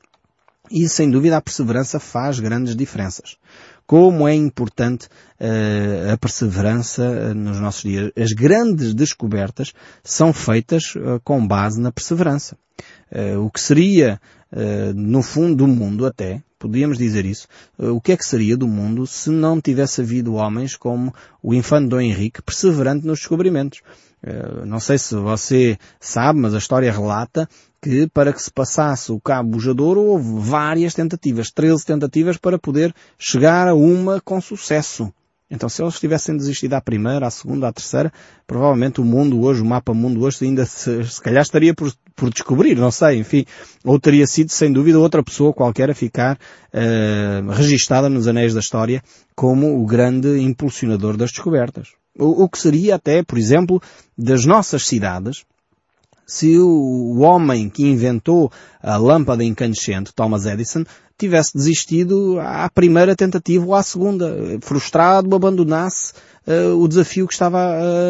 E 0.72 0.88
sem 0.88 1.12
dúvida 1.12 1.38
a 1.38 1.42
perseverança 1.42 2.00
faz 2.00 2.40
grandes 2.40 2.76
diferenças 2.76 3.38
como 3.88 4.28
é 4.28 4.34
importante 4.34 5.08
uh, 5.40 6.14
a 6.14 6.18
perseverança 6.18 7.04
uh, 7.04 7.34
nos 7.34 7.60
nossos 7.60 7.84
dias. 7.84 8.12
As 8.18 8.34
grandes 8.34 8.94
descobertas 8.94 9.74
são 10.04 10.34
feitas 10.34 10.96
uh, 10.96 11.20
com 11.24 11.46
base 11.46 11.80
na 11.80 11.92
perseverança. 11.92 12.58
o 13.40 13.50
que 13.50 13.62
seria, 13.62 14.20
no 14.96 15.22
fundo 15.22 15.56
do 15.56 15.68
mundo 15.68 16.06
até, 16.06 16.42
podíamos 16.58 16.98
dizer 16.98 17.26
isso, 17.26 17.48
o 17.78 18.02
que 18.02 18.12
é 18.12 18.18
que 18.18 18.26
seria 18.26 18.58
do 18.58 18.68
mundo 18.68 19.06
se 19.06 19.30
não 19.30 19.62
tivesse 19.62 20.02
havido 20.02 20.34
homens 20.34 20.76
como 20.76 21.14
o 21.42 21.54
infante 21.54 21.90
Dom 21.90 22.02
Henrique 22.02 22.42
perseverante 22.42 23.06
nos 23.06 23.20
descobrimentos? 23.20 23.82
não 24.66 24.80
sei 24.80 24.98
se 24.98 25.14
você 25.16 25.78
sabe, 26.00 26.40
mas 26.40 26.56
a 26.56 26.58
história 26.58 26.92
relata 26.92 27.48
que 27.86 28.08
para 28.08 28.34
que 28.34 28.42
se 28.42 28.50
passasse 28.50 29.12
o 29.12 29.22
cabo 29.22 29.52
bujador 29.52 29.96
houve 29.96 30.40
várias 30.40 30.96
tentativas, 30.96 31.52
13 31.52 31.86
tentativas 31.86 32.36
para 32.36 32.58
poder 32.58 32.92
chegar 33.16 33.68
a 33.68 33.76
uma 33.76 34.20
com 34.20 34.42
sucesso. 34.42 35.14
Então 35.52 35.70
se 35.70 35.84
eles 35.84 36.00
tivessem 36.00 36.36
desistido 36.36 36.74
à 36.74 36.82
primeira, 36.82 37.28
à 37.28 37.30
segunda, 37.30 37.68
à 37.68 37.72
terceira, 37.72 38.12
provavelmente 38.48 39.00
o 39.00 39.06
mundo 39.06 39.40
hoje, 39.40 39.62
o 39.62 39.66
mapa 39.66 39.94
mundo 39.94 40.24
hoje 40.24 40.46
ainda 40.46 40.66
se, 40.66 41.06
se 41.06 41.22
calhar 41.22 41.44
estaria 41.44 41.76
por, 41.76 41.94
por 42.16 42.32
descobrir, 42.32 42.76
não 42.76 42.90
sei, 42.90 43.20
enfim. 43.20 43.46
Ou 43.84 44.00
teria 44.00 44.26
sido, 44.26 44.50
sem 44.50 44.74
dúvida, 44.74 44.98
outra 44.98 45.22
pessoa 45.22 45.54
qualquer 45.54 45.92
a 45.92 45.94
ficar 45.94 46.40
uh, 46.74 47.52
registada 47.52 48.10
nos 48.10 48.28
anéis 48.28 48.56
da 48.56 48.62
história 48.62 49.04
como 49.36 49.80
o 49.80 49.86
grande 49.86 50.40
impulsionador 50.40 51.18
das 51.18 51.30
descobertas. 51.30 51.90
O, 52.18 52.46
o 52.46 52.50
que 52.50 52.58
seria 52.58 52.96
até, 52.96 53.22
por 53.22 53.38
exemplo, 53.38 53.80
das 54.18 54.44
nossas 54.44 54.88
cidades, 54.88 55.46
se 56.26 56.58
o 56.58 57.20
homem 57.20 57.70
que 57.70 57.86
inventou 57.86 58.52
a 58.82 58.98
lâmpada 58.98 59.44
incandescente, 59.44 60.14
Thomas 60.14 60.46
Edison, 60.46 60.84
tivesse 61.18 61.54
desistido 61.56 62.40
à 62.40 62.70
primeira 62.70 63.16
tentativa 63.16 63.66
ou 63.66 63.76
à 63.76 63.84
segunda, 63.84 64.36
frustrado, 64.62 65.36
abandonasse 65.36 66.14
uh, 66.48 66.78
o 66.78 66.88
desafio 66.88 67.28
que 67.28 67.34
estava 67.34 67.60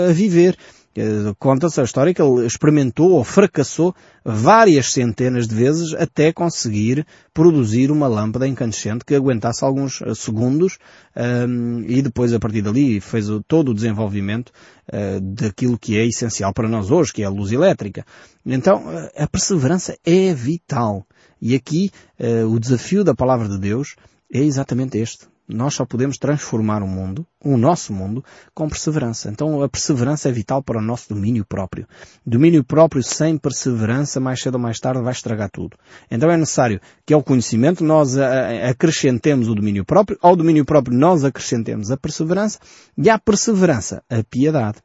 a 0.09 0.11
viver. 0.11 0.57
Eh, 0.97 1.33
conta-se 1.37 1.81
a 1.81 1.83
história 1.83 2.13
que 2.13 2.21
ele 2.21 2.45
experimentou 2.45 3.11
ou 3.11 3.23
fracassou 3.23 3.93
várias 4.23 4.93
centenas 4.93 5.45
de 5.45 5.53
vezes 5.53 5.93
até 5.93 6.31
conseguir 6.31 7.05
produzir 7.33 7.91
uma 7.91 8.07
lâmpada 8.07 8.47
incandescente 8.47 9.03
que 9.03 9.13
aguentasse 9.13 9.65
alguns 9.65 10.01
eh, 10.01 10.15
segundos 10.15 10.77
um, 11.15 11.21
ehm, 11.21 11.85
e 11.89 12.01
depois 12.01 12.33
a 12.33 12.39
partir 12.39 12.61
dali 12.61 13.01
fez 13.01 13.27
todo 13.45 13.69
o 13.69 13.73
desenvolvimento 13.73 14.51
uh, 14.93 15.19
daquilo 15.19 15.77
que 15.77 15.97
é 15.97 16.05
essencial 16.05 16.53
para 16.53 16.67
nós 16.67 16.91
hoje, 16.91 17.11
que 17.11 17.23
é 17.23 17.25
a 17.25 17.29
luz 17.29 17.51
elétrica. 17.51 18.05
Então 18.45 18.83
a 19.17 19.27
perseverança 19.27 19.97
é 20.05 20.33
vital. 20.33 21.05
E 21.41 21.55
aqui 21.55 21.91
uh, 22.19 22.47
o 22.47 22.59
desafio 22.59 23.03
da 23.03 23.13
palavra 23.13 23.49
de 23.49 23.57
Deus 23.57 23.95
é 24.31 24.39
exatamente 24.39 24.97
este. 24.97 25.27
Nós 25.47 25.75
só 25.75 25.85
podemos 25.85 26.17
transformar 26.17 26.81
o 26.81 26.87
mundo, 26.87 27.25
o 27.43 27.55
nosso 27.55 27.93
mundo, 27.93 28.25
com 28.53 28.67
perseverança. 28.67 29.29
Então 29.29 29.61
a 29.61 29.69
perseverança 29.69 30.27
é 30.27 30.31
vital 30.31 30.63
para 30.63 30.79
o 30.79 30.81
nosso 30.81 31.13
domínio 31.13 31.45
próprio. 31.45 31.87
Domínio 32.25 32.63
próprio 32.63 33.03
sem 33.03 33.37
perseverança, 33.37 34.19
mais 34.19 34.41
cedo 34.41 34.55
ou 34.55 34.61
mais 34.61 34.79
tarde, 34.79 35.03
vai 35.03 35.13
estragar 35.13 35.49
tudo. 35.51 35.77
Então 36.09 36.31
é 36.31 36.37
necessário 36.37 36.81
que 37.05 37.13
ao 37.13 37.23
conhecimento 37.23 37.83
nós 37.83 38.17
acrescentemos 38.17 39.47
o 39.47 39.53
domínio 39.53 39.85
próprio, 39.85 40.17
ao 40.21 40.35
domínio 40.35 40.65
próprio 40.65 40.97
nós 40.97 41.23
acrescentemos 41.23 41.91
a 41.91 41.97
perseverança 41.97 42.59
e 42.97 43.09
à 43.09 43.19
perseverança 43.19 44.03
a 44.09 44.23
piedade. 44.23 44.79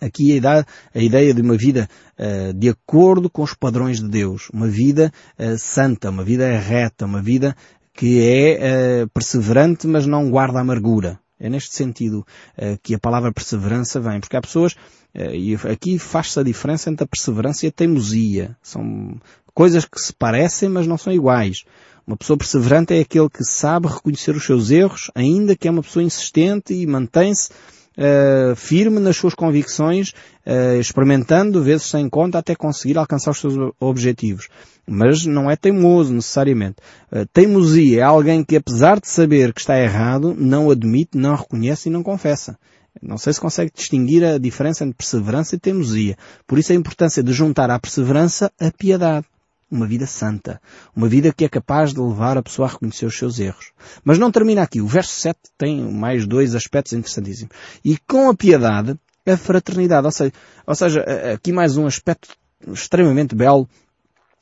Aqui 0.00 0.32
a 0.32 0.36
ideia, 0.36 0.66
a 0.94 0.98
ideia 0.98 1.34
de 1.34 1.40
uma 1.40 1.56
vida 1.56 1.88
uh, 2.18 2.52
de 2.52 2.68
acordo 2.68 3.30
com 3.30 3.42
os 3.42 3.54
padrões 3.54 4.00
de 4.00 4.08
Deus, 4.08 4.50
uma 4.52 4.66
vida 4.66 5.12
uh, 5.38 5.56
santa, 5.56 6.10
uma 6.10 6.24
vida 6.24 6.46
reta, 6.58 7.06
uma 7.06 7.22
vida 7.22 7.56
que 7.94 8.20
é 8.20 9.04
uh, 9.04 9.08
perseverante, 9.10 9.86
mas 9.86 10.04
não 10.04 10.28
guarda 10.28 10.60
amargura. 10.60 11.18
É 11.38 11.48
neste 11.48 11.74
sentido 11.74 12.26
uh, 12.58 12.78
que 12.82 12.94
a 12.94 12.98
palavra 12.98 13.32
perseverança 13.32 14.00
vem, 14.00 14.20
porque 14.20 14.36
há 14.36 14.40
pessoas, 14.40 14.72
uh, 15.14 15.32
e 15.32 15.54
aqui 15.70 15.98
faz-se 15.98 16.38
a 16.38 16.42
diferença 16.42 16.90
entre 16.90 17.04
a 17.04 17.06
perseverança 17.06 17.64
e 17.64 17.68
a 17.68 17.72
teimosia. 17.72 18.56
São 18.60 19.16
coisas 19.54 19.84
que 19.84 20.00
se 20.00 20.12
parecem, 20.12 20.68
mas 20.68 20.86
não 20.86 20.98
são 20.98 21.12
iguais. 21.12 21.64
Uma 22.06 22.16
pessoa 22.16 22.36
perseverante 22.36 22.92
é 22.92 23.00
aquele 23.00 23.30
que 23.30 23.44
sabe 23.44 23.86
reconhecer 23.86 24.36
os 24.36 24.44
seus 24.44 24.70
erros, 24.70 25.10
ainda 25.14 25.56
que 25.56 25.68
é 25.68 25.70
uma 25.70 25.82
pessoa 25.82 26.02
insistente 26.02 26.74
e 26.74 26.86
mantém-se 26.86 27.50
uh, 27.98 28.56
firme 28.56 29.00
nas 29.00 29.16
suas 29.16 29.34
convicções, 29.34 30.10
uh, 30.46 30.78
experimentando 30.78 31.62
vezes 31.62 31.86
sem 31.86 32.08
conta 32.08 32.38
até 32.38 32.54
conseguir 32.54 32.98
alcançar 32.98 33.30
os 33.30 33.40
seus 33.40 33.54
objetivos. 33.80 34.48
Mas 34.86 35.24
não 35.24 35.50
é 35.50 35.56
teimoso 35.56 36.12
necessariamente. 36.12 36.76
Uh, 37.10 37.26
teimosia 37.32 38.00
é 38.00 38.02
alguém 38.02 38.44
que 38.44 38.56
apesar 38.56 39.00
de 39.00 39.08
saber 39.08 39.52
que 39.52 39.60
está 39.60 39.78
errado, 39.78 40.34
não 40.36 40.70
admite, 40.70 41.16
não 41.16 41.34
reconhece 41.34 41.88
e 41.88 41.92
não 41.92 42.02
confessa. 42.02 42.58
Não 43.02 43.18
sei 43.18 43.32
se 43.32 43.40
consegue 43.40 43.72
distinguir 43.74 44.24
a 44.24 44.38
diferença 44.38 44.84
entre 44.84 44.96
perseverança 44.96 45.56
e 45.56 45.58
teimosia. 45.58 46.16
Por 46.46 46.58
isso 46.58 46.72
a 46.72 46.76
importância 46.76 47.22
de 47.22 47.32
juntar 47.32 47.70
à 47.70 47.78
perseverança 47.78 48.52
a 48.60 48.70
piedade 48.70 49.26
uma 49.70 49.86
vida 49.86 50.06
santa, 50.06 50.60
uma 50.94 51.08
vida 51.08 51.32
que 51.32 51.44
é 51.44 51.48
capaz 51.48 51.92
de 51.92 52.00
levar 52.00 52.36
a 52.36 52.42
pessoa 52.42 52.68
a 52.68 52.72
reconhecer 52.72 53.06
os 53.06 53.16
seus 53.16 53.38
erros. 53.38 53.72
Mas 54.04 54.18
não 54.18 54.30
termina 54.30 54.62
aqui. 54.62 54.80
O 54.80 54.86
verso 54.86 55.12
7 55.20 55.38
tem 55.58 55.80
mais 55.80 56.26
dois 56.26 56.54
aspectos 56.54 56.92
interessantíssimos. 56.92 57.54
E 57.84 57.98
com 58.06 58.28
a 58.28 58.34
piedade, 58.34 58.98
a 59.26 59.36
fraternidade. 59.36 60.06
Ou 60.06 60.12
seja, 60.12 60.32
ou 60.66 60.74
seja 60.74 61.00
aqui 61.34 61.52
mais 61.52 61.76
um 61.76 61.86
aspecto 61.86 62.28
extremamente 62.68 63.34
belo 63.34 63.68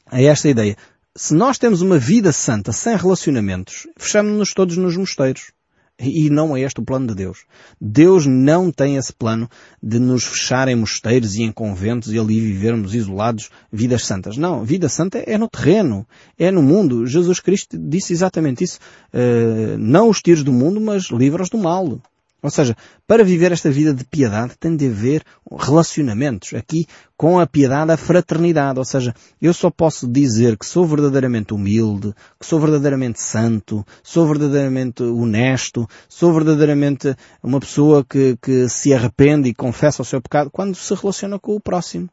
a 0.07 0.21
esta 0.21 0.49
ideia. 0.49 0.76
Se 1.14 1.35
nós 1.35 1.59
temos 1.59 1.83
uma 1.83 1.99
vida 1.99 2.33
santa 2.33 2.73
sem 2.73 2.97
relacionamentos, 2.97 3.87
fechamos-nos 3.97 4.52
todos 4.55 4.76
nos 4.76 4.97
mosteiros. 4.97 5.52
E 6.02 6.28
não 6.28 6.56
é 6.56 6.61
este 6.61 6.80
o 6.80 6.85
plano 6.85 7.06
de 7.06 7.14
Deus. 7.14 7.44
Deus 7.80 8.26
não 8.26 8.71
tem 8.71 8.97
esse 8.97 9.12
plano 9.12 9.49
de 9.82 9.99
nos 9.99 10.25
fechar 10.25 10.68
em 10.68 10.75
mosteiros 10.75 11.37
e 11.37 11.42
em 11.42 11.52
conventos 11.52 12.12
e 12.12 12.18
ali 12.18 12.40
vivermos 12.40 12.94
isolados 12.94 13.50
vidas 13.73 14.04
santas. 14.04 14.37
Não, 14.37 14.64
vida 14.64 14.88
santa 14.88 15.18
é 15.18 15.38
no 15.38 15.49
terreno, 15.49 16.06
é 16.38 16.50
no 16.50 16.62
mundo. 16.62 17.06
Jesus 17.06 17.40
Cristo 17.40 17.78
disse 17.78 18.12
exatamente 18.12 18.64
isso. 18.64 18.78
Uh, 19.12 19.78
não 19.78 20.09
os 20.09 20.21
tiros 20.21 20.42
do 20.42 20.52
mundo, 20.52 20.80
mas 20.80 21.11
livra-os 21.11 21.49
do 21.49 21.59
mal. 21.59 22.00
Ou 22.42 22.50
seja, 22.50 22.76
para 23.06 23.22
viver 23.22 23.52
esta 23.52 23.70
vida 23.70 23.94
de 23.94 24.04
piedade 24.04 24.54
tem 24.58 24.75
de 24.75 24.88
haver 24.88 25.22
relacionamentos. 25.56 26.52
Aqui, 26.54 26.87
com 27.16 27.38
a 27.38 27.46
piedade, 27.46 27.92
a 27.92 27.96
fraternidade. 27.96 28.80
Ou 28.80 28.84
seja, 28.84 29.14
eu 29.40 29.54
só 29.54 29.70
posso 29.70 30.08
dizer 30.08 30.58
que 30.58 30.66
sou 30.66 30.84
verdadeiramente 30.84 31.54
humilde, 31.54 32.12
que 32.40 32.44
sou 32.44 32.58
verdadeiramente 32.58 33.20
santo, 33.20 33.87
sou 34.02 34.26
verdadeiramente 34.26 35.04
honesto, 35.04 35.88
sou 36.08 36.32
verdadeiramente 36.32 37.14
uma 37.40 37.61
pessoa 37.61 38.04
que, 38.04 38.37
que 38.42 38.68
se 38.68 38.92
arrepende 38.92 39.49
e 39.49 39.54
confessa 39.54 40.02
o 40.02 40.04
seu 40.04 40.20
pecado 40.20 40.50
quando 40.50 40.75
se 40.75 40.92
relaciona 40.94 41.38
com 41.38 41.54
o 41.54 41.61
próximo. 41.61 42.08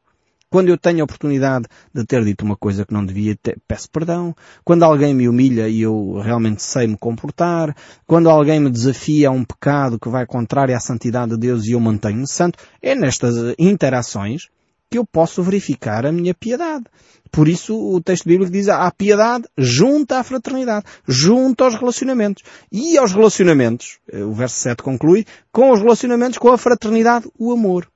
Quando 0.50 0.70
eu 0.70 0.78
tenho 0.78 1.02
a 1.02 1.04
oportunidade 1.04 1.66
de 1.94 2.04
ter 2.06 2.24
dito 2.24 2.44
uma 2.44 2.58
coisa 2.58 2.86
que 2.86 2.94
não 2.94 3.06
devia, 3.06 3.36
ter, 3.36 3.58
peço 3.68 3.90
perdão. 3.92 4.36
Quando 4.64 4.84
alguém 4.84 5.14
me 5.14 5.30
humilha 5.30 5.70
e 5.70 5.82
eu 5.82 6.20
realmente 6.24 6.64
sei 6.64 6.88
me 6.88 6.98
comportar. 6.98 7.76
Quando 8.08 8.30
alguém 8.30 8.60
me 8.60 8.72
desafia 8.72 9.30
a 9.30 9.32
um 9.32 9.44
pecado 9.44 10.00
que 10.00 10.10
vai 10.10 10.26
contrário 10.26 10.76
à 10.76 10.80
santidade 10.80 11.32
de 11.32 11.38
Deus 11.38 11.66
e 11.66 11.74
eu 11.74 11.80
mantenho-me 11.80 12.28
santo. 12.28 12.58
É 12.82 12.96
nestas 12.96 13.36
interações 13.60 14.50
que 14.90 14.98
eu 14.98 15.06
posso 15.06 15.44
verificar 15.44 16.06
a 16.06 16.12
minha 16.12 16.34
piedade. 16.34 16.86
Por 17.32 17.48
isso 17.48 17.78
o 17.78 18.02
texto 18.02 18.26
bíblico 18.26 18.52
diz 18.52 18.68
a 18.70 18.90
piedade 18.92 19.48
junto 19.56 20.14
à 20.14 20.24
fraternidade, 20.24 20.86
junto 21.08 21.64
aos 21.64 21.76
relacionamentos. 21.76 22.44
E 22.72 22.98
aos 22.98 23.14
relacionamentos, 23.14 24.00
eh, 24.12 24.24
o 24.24 24.34
verso 24.34 24.56
7 24.56 24.82
conclui, 24.82 25.26
com 25.52 25.72
os 25.72 25.80
relacionamentos 25.80 26.40
com 26.40 26.50
a 26.50 26.58
fraternidade, 26.58 27.30
o 27.38 27.52
amor. 27.52 27.88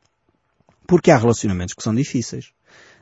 Porque 0.88 1.12
há 1.12 1.18
relacionamentos 1.18 1.74
que 1.74 1.84
são 1.84 1.94
difíceis. 1.94 2.52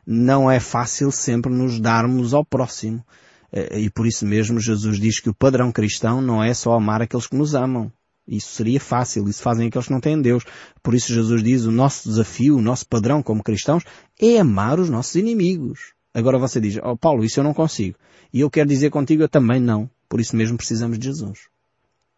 Não 0.06 0.50
é 0.50 0.60
fácil 0.60 1.12
sempre 1.12 1.52
nos 1.52 1.80
darmos 1.80 2.34
ao 2.34 2.46
próximo. 2.46 3.06
Eh, 3.52 3.82
e 3.82 3.90
por 3.90 4.08
isso 4.08 4.26
mesmo 4.26 4.60
Jesus 4.60 5.00
diz 5.00 5.20
que 5.20 5.30
o 5.30 5.34
padrão 5.34 5.72
cristão 5.72 6.22
não 6.22 6.44
é 6.44 6.54
só 6.54 6.74
amar 6.74 7.02
aqueles 7.02 7.28
que 7.28 7.36
nos 7.36 7.54
amam. 7.54 7.92
Isso 8.28 8.52
seria 8.54 8.80
fácil, 8.80 9.28
isso 9.28 9.42
fazem 9.42 9.68
aqueles 9.68 9.88
que 9.88 9.94
não 9.94 10.00
têm 10.00 10.22
Deus. 10.22 10.44
Por 10.82 10.94
isso 10.94 11.14
Jesus 11.14 11.44
diz, 11.44 11.66
o 11.66 11.72
nosso 11.72 12.08
desafio, 12.08 12.58
o 12.58 12.62
nosso 12.62 12.88
padrão 12.88 13.22
como 13.22 13.44
cristãos 13.44 13.84
é 14.20 14.40
amar 14.40 14.80
os 14.80 14.90
nossos 14.90 15.16
inimigos. 15.16 15.94
Agora 16.14 16.38
você 16.38 16.60
diz, 16.60 16.78
oh 16.84 16.98
Paulo, 16.98 17.24
isso 17.24 17.40
eu 17.40 17.44
não 17.44 17.54
consigo. 17.54 17.98
E 18.34 18.40
eu 18.40 18.50
quero 18.50 18.70
dizer 18.70 18.90
contigo, 18.90 19.24
eu 19.24 19.30
também 19.30 19.60
não. 19.60 19.90
Por 20.08 20.20
isso 20.20 20.36
mesmo 20.36 20.58
precisamos 20.58 21.00
de 21.00 21.08
Jesus. 21.08 21.50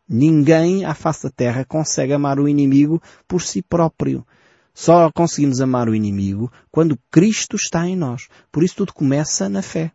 Ninguém 0.08 0.84
à 0.84 0.94
face 0.94 1.24
da 1.24 1.30
terra 1.30 1.66
consegue 1.66 2.14
amar 2.14 2.40
o 2.40 2.48
inimigo 2.48 3.02
por 3.28 3.42
si 3.42 3.62
próprio. 3.62 4.26
Só 4.74 5.12
conseguimos 5.12 5.62
amar 5.62 5.88
o 5.88 5.96
inimigo 5.96 6.52
quando 6.72 7.00
Cristo 7.12 7.56
está 7.56 7.88
em 7.88 7.96
nós. 7.96 8.28
Por 8.52 8.64
isso 8.64 8.76
tudo 8.76 8.94
começa 8.94 9.48
na 9.48 9.62
fé. 9.62 9.92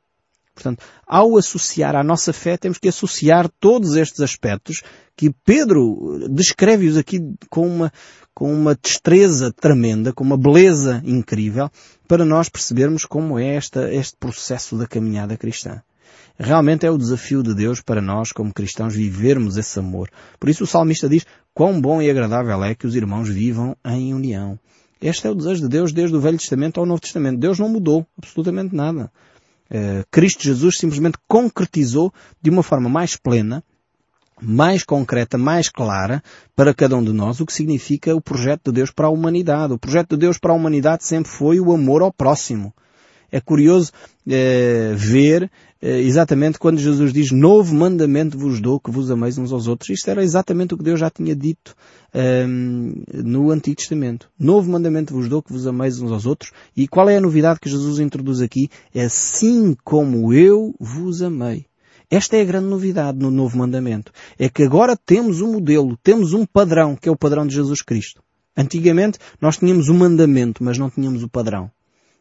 Portanto, 0.54 0.84
ao 1.06 1.36
associar 1.36 1.94
à 1.94 2.02
nossa 2.02 2.32
fé, 2.32 2.56
temos 2.56 2.78
que 2.78 2.88
associar 2.88 3.48
todos 3.60 3.94
estes 3.94 4.20
aspectos 4.20 4.82
que 5.16 5.30
Pedro 5.44 6.28
descreve-os 6.30 6.96
aqui 6.96 7.20
com 7.48 7.66
uma, 7.66 7.92
com 8.34 8.52
uma 8.52 8.74
destreza 8.74 9.52
tremenda, 9.52 10.12
com 10.12 10.24
uma 10.24 10.36
beleza 10.36 11.00
incrível, 11.04 11.70
para 12.08 12.24
nós 12.24 12.48
percebermos 12.48 13.04
como 13.04 13.38
é 13.38 13.54
esta, 13.54 13.92
este 13.94 14.16
processo 14.16 14.76
da 14.76 14.86
caminhada 14.86 15.36
cristã. 15.36 15.80
Realmente 16.38 16.86
é 16.86 16.90
o 16.90 16.96
desafio 16.96 17.42
de 17.42 17.54
Deus 17.54 17.80
para 17.80 18.00
nós, 18.00 18.30
como 18.30 18.54
cristãos, 18.54 18.94
vivermos 18.94 19.56
esse 19.56 19.78
amor. 19.78 20.08
Por 20.38 20.48
isso 20.48 20.64
o 20.64 20.66
salmista 20.66 21.08
diz, 21.08 21.26
quão 21.52 21.80
bom 21.80 22.00
e 22.00 22.08
agradável 22.08 22.62
é 22.62 22.74
que 22.74 22.86
os 22.86 22.94
irmãos 22.94 23.28
vivam 23.28 23.76
em 23.84 24.14
união. 24.14 24.58
Este 25.00 25.26
é 25.26 25.30
o 25.30 25.34
desejo 25.34 25.62
de 25.62 25.68
Deus 25.68 25.92
desde 25.92 26.16
o 26.16 26.20
Velho 26.20 26.38
Testamento 26.38 26.78
ao 26.78 26.86
Novo 26.86 27.00
Testamento. 27.00 27.38
Deus 27.38 27.58
não 27.58 27.68
mudou 27.68 28.06
absolutamente 28.16 28.74
nada. 28.74 29.10
Uh, 29.70 30.04
Cristo 30.10 30.42
Jesus 30.42 30.78
simplesmente 30.78 31.18
concretizou 31.26 32.12
de 32.40 32.50
uma 32.50 32.62
forma 32.62 32.88
mais 32.88 33.16
plena, 33.16 33.62
mais 34.40 34.84
concreta, 34.84 35.36
mais 35.36 35.68
clara 35.68 36.22
para 36.54 36.72
cada 36.72 36.96
um 36.96 37.04
de 37.04 37.12
nós 37.12 37.40
o 37.40 37.46
que 37.46 37.52
significa 37.52 38.14
o 38.14 38.20
projeto 38.20 38.66
de 38.66 38.76
Deus 38.76 38.90
para 38.90 39.06
a 39.06 39.10
humanidade. 39.10 39.72
O 39.72 39.78
projeto 39.78 40.10
de 40.10 40.18
Deus 40.18 40.38
para 40.38 40.52
a 40.52 40.56
humanidade 40.56 41.04
sempre 41.04 41.30
foi 41.30 41.60
o 41.60 41.72
amor 41.72 42.02
ao 42.02 42.12
próximo. 42.12 42.72
É 43.30 43.40
curioso 43.40 43.92
eh, 44.26 44.94
ver 44.96 45.50
eh, 45.80 46.00
exatamente 46.00 46.58
quando 46.58 46.78
Jesus 46.78 47.12
diz 47.12 47.30
novo 47.30 47.74
mandamento 47.74 48.38
vos 48.38 48.60
dou 48.60 48.80
que 48.80 48.90
vos 48.90 49.10
ameis 49.10 49.38
uns 49.38 49.52
aos 49.52 49.68
outros. 49.68 49.90
Isto 49.90 50.10
era 50.10 50.22
exatamente 50.22 50.74
o 50.74 50.78
que 50.78 50.84
Deus 50.84 50.98
já 50.98 51.10
tinha 51.10 51.36
dito 51.36 51.74
eh, 52.12 52.46
no 52.46 53.50
Antigo 53.50 53.76
Testamento. 53.76 54.30
Novo 54.38 54.70
mandamento 54.70 55.12
vos 55.12 55.28
dou 55.28 55.42
que 55.42 55.52
vos 55.52 55.66
ameis 55.66 56.00
uns 56.00 56.10
aos 56.10 56.26
outros. 56.26 56.52
E 56.76 56.88
qual 56.88 57.08
é 57.08 57.16
a 57.16 57.20
novidade 57.20 57.60
que 57.60 57.68
Jesus 57.68 57.98
introduz 58.00 58.40
aqui? 58.40 58.68
É 58.94 59.04
assim 59.04 59.76
como 59.84 60.32
eu 60.32 60.74
vos 60.80 61.22
amei. 61.22 61.66
Esta 62.10 62.38
é 62.38 62.40
a 62.40 62.44
grande 62.44 62.68
novidade 62.68 63.18
no 63.18 63.30
novo 63.30 63.58
mandamento. 63.58 64.10
É 64.38 64.48
que 64.48 64.62
agora 64.62 64.96
temos 64.96 65.42
um 65.42 65.52
modelo, 65.52 65.96
temos 66.02 66.32
um 66.32 66.46
padrão, 66.46 66.96
que 66.96 67.08
é 67.08 67.12
o 67.12 67.16
padrão 67.16 67.46
de 67.46 67.54
Jesus 67.54 67.82
Cristo. 67.82 68.22
Antigamente 68.56 69.18
nós 69.40 69.58
tínhamos 69.58 69.88
o 69.88 69.94
mandamento, 69.94 70.64
mas 70.64 70.78
não 70.78 70.88
tínhamos 70.90 71.22
o 71.22 71.28
padrão. 71.28 71.70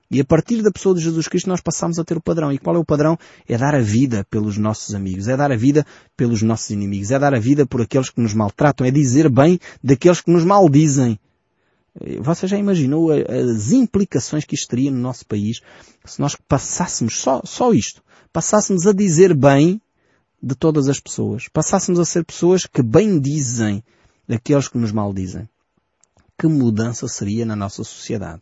E 0.09 0.21
a 0.21 0.25
partir 0.25 0.61
da 0.61 0.71
pessoa 0.71 0.95
de 0.95 1.01
Jesus 1.01 1.27
Cristo 1.27 1.49
nós 1.49 1.59
passamos 1.59 1.99
a 1.99 2.03
ter 2.03 2.15
o 2.15 2.21
padrão. 2.21 2.51
E 2.51 2.57
qual 2.57 2.75
é 2.75 2.79
o 2.79 2.85
padrão? 2.85 3.17
É 3.47 3.57
dar 3.57 3.75
a 3.75 3.81
vida 3.81 4.25
pelos 4.29 4.57
nossos 4.57 4.95
amigos, 4.95 5.27
é 5.27 5.35
dar 5.35 5.51
a 5.51 5.57
vida 5.57 5.85
pelos 6.15 6.41
nossos 6.41 6.69
inimigos, 6.69 7.11
é 7.11 7.19
dar 7.19 7.33
a 7.33 7.39
vida 7.39 7.65
por 7.65 7.81
aqueles 7.81 8.09
que 8.09 8.21
nos 8.21 8.33
maltratam, 8.33 8.87
é 8.87 8.91
dizer 8.91 9.29
bem 9.29 9.59
daqueles 9.83 10.21
que 10.21 10.31
nos 10.31 10.45
maldizem. 10.45 11.19
Você 12.21 12.47
já 12.47 12.57
imaginou 12.57 13.11
as 13.11 13.71
implicações 13.71 14.45
que 14.45 14.55
isto 14.55 14.69
teria 14.69 14.91
no 14.91 14.99
nosso 14.99 15.25
país 15.25 15.61
se 16.05 16.21
nós 16.21 16.35
passássemos 16.47 17.19
só, 17.19 17.41
só 17.43 17.73
isto? 17.73 18.01
Passássemos 18.31 18.85
a 18.85 18.93
dizer 18.93 19.35
bem 19.35 19.81
de 20.41 20.55
todas 20.55 20.87
as 20.87 20.99
pessoas. 20.99 21.49
Passássemos 21.51 21.99
a 21.99 22.05
ser 22.05 22.23
pessoas 22.23 22.65
que 22.65 22.83
bem 22.83 23.19
dizem 23.19 23.83
daqueles 24.27 24.67
que 24.67 24.77
nos 24.77 24.91
maldizem. 24.91 25.49
Que 26.37 26.47
mudança 26.47 27.07
seria 27.07 27.45
na 27.45 27.55
nossa 27.55 27.83
sociedade? 27.83 28.41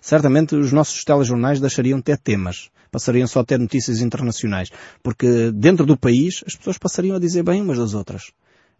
Certamente 0.00 0.54
os 0.54 0.72
nossos 0.72 1.04
telejornais 1.04 1.60
deixariam 1.60 1.98
de 1.98 2.04
ter 2.04 2.18
temas. 2.18 2.70
Passariam 2.90 3.26
só 3.26 3.40
a 3.40 3.44
ter 3.44 3.58
notícias 3.58 4.00
internacionais. 4.00 4.70
Porque 5.02 5.50
dentro 5.52 5.86
do 5.86 5.96
país 5.96 6.42
as 6.46 6.56
pessoas 6.56 6.78
passariam 6.78 7.16
a 7.16 7.20
dizer 7.20 7.42
bem 7.42 7.62
umas 7.62 7.78
das 7.78 7.94
outras. 7.94 8.32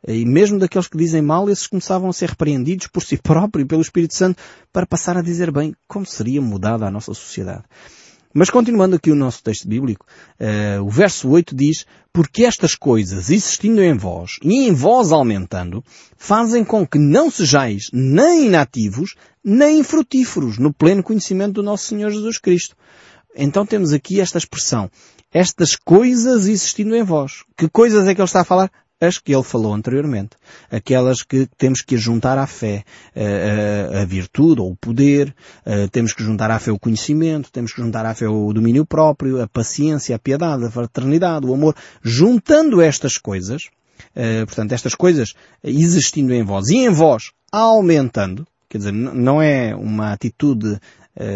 E 0.06 0.24
mesmo 0.24 0.58
daqueles 0.58 0.88
que 0.88 0.96
dizem 0.96 1.20
mal, 1.20 1.48
esses 1.50 1.66
começavam 1.66 2.08
a 2.08 2.12
ser 2.12 2.30
repreendidos 2.30 2.86
por 2.86 3.02
si 3.02 3.16
próprio 3.22 3.62
e 3.62 3.66
pelo 3.66 3.82
Espírito 3.82 4.14
Santo 4.14 4.42
para 4.72 4.86
passar 4.86 5.16
a 5.16 5.22
dizer 5.22 5.52
bem 5.52 5.74
como 5.86 6.06
seria 6.06 6.40
mudada 6.40 6.86
a 6.86 6.90
nossa 6.90 7.12
sociedade. 7.12 7.64
Mas 8.32 8.48
continuando 8.48 8.94
aqui 8.94 9.10
o 9.10 9.16
nosso 9.16 9.42
texto 9.42 9.66
bíblico, 9.66 10.06
uh, 10.40 10.84
o 10.84 10.88
verso 10.88 11.28
8 11.28 11.54
diz, 11.54 11.84
porque 12.12 12.44
estas 12.44 12.76
coisas, 12.76 13.28
existindo 13.28 13.82
em 13.82 13.96
vós 13.96 14.38
e 14.42 14.68
em 14.68 14.72
vós 14.72 15.10
aumentando, 15.10 15.84
fazem 16.16 16.64
com 16.64 16.86
que 16.86 16.98
não 16.98 17.30
sejais 17.30 17.90
nem 17.92 18.46
inativos, 18.46 19.16
nem 19.42 19.82
frutíferos 19.82 20.58
no 20.58 20.72
pleno 20.72 21.02
conhecimento 21.02 21.54
do 21.54 21.62
nosso 21.62 21.86
Senhor 21.86 22.10
Jesus 22.10 22.38
Cristo. 22.38 22.76
Então 23.34 23.66
temos 23.66 23.92
aqui 23.92 24.20
esta 24.20 24.38
expressão, 24.38 24.90
estas 25.32 25.74
coisas 25.74 26.46
existindo 26.46 26.94
em 26.94 27.02
vós. 27.02 27.44
Que 27.56 27.68
coisas 27.68 28.06
é 28.06 28.14
que 28.14 28.20
ele 28.20 28.26
está 28.26 28.42
a 28.42 28.44
falar? 28.44 28.70
As 29.00 29.18
que 29.18 29.34
ele 29.34 29.42
falou 29.42 29.72
anteriormente. 29.74 30.36
Aquelas 30.70 31.22
que 31.22 31.48
temos 31.56 31.80
que 31.80 31.96
juntar 31.96 32.36
à 32.36 32.46
fé 32.46 32.84
a, 33.16 33.98
a, 33.98 34.02
a 34.02 34.04
virtude 34.04 34.60
ou 34.60 34.70
o 34.70 34.76
poder, 34.76 35.34
a, 35.64 35.88
temos 35.88 36.12
que 36.12 36.22
juntar 36.22 36.50
à 36.50 36.58
fé 36.58 36.70
o 36.70 36.78
conhecimento, 36.78 37.50
temos 37.50 37.72
que 37.72 37.80
juntar 37.80 38.04
à 38.04 38.14
fé 38.14 38.28
o 38.28 38.52
domínio 38.52 38.84
próprio, 38.84 39.40
a 39.40 39.48
paciência, 39.48 40.14
a 40.14 40.18
piedade, 40.18 40.64
a 40.64 40.70
fraternidade, 40.70 41.46
o 41.46 41.54
amor. 41.54 41.74
Juntando 42.02 42.80
estas 42.80 43.16
coisas, 43.16 43.68
portanto, 44.46 44.72
estas 44.72 44.94
coisas 44.94 45.34
existindo 45.62 46.32
em 46.34 46.42
vós 46.42 46.68
e 46.68 46.76
em 46.76 46.90
vós 46.90 47.32
aumentando, 47.52 48.46
quer 48.68 48.78
dizer, 48.78 48.92
não 48.92 49.40
é 49.40 49.74
uma 49.74 50.12
atitude 50.12 50.78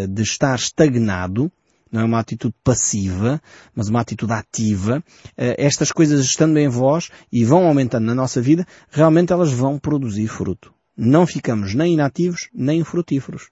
de 0.09 0.21
estar 0.23 0.55
estagnado, 0.55 1.51
não 1.91 2.01
é 2.01 2.03
uma 2.03 2.19
atitude 2.19 2.55
passiva, 2.63 3.41
mas 3.75 3.87
uma 3.87 4.01
atitude 4.01 4.33
ativa. 4.33 5.03
Eh, 5.37 5.55
estas 5.57 5.91
coisas 5.91 6.23
estando 6.25 6.57
em 6.57 6.67
vós 6.67 7.09
e 7.31 7.45
vão 7.45 7.65
aumentando 7.65 8.05
na 8.05 8.15
nossa 8.15 8.41
vida, 8.41 8.65
realmente 8.89 9.31
elas 9.31 9.51
vão 9.51 9.79
produzir 9.79 10.27
fruto. 10.27 10.73
Não 10.97 11.27
ficamos 11.27 11.73
nem 11.73 11.93
inativos, 11.93 12.49
nem 12.53 12.83
frutíferos. 12.83 13.49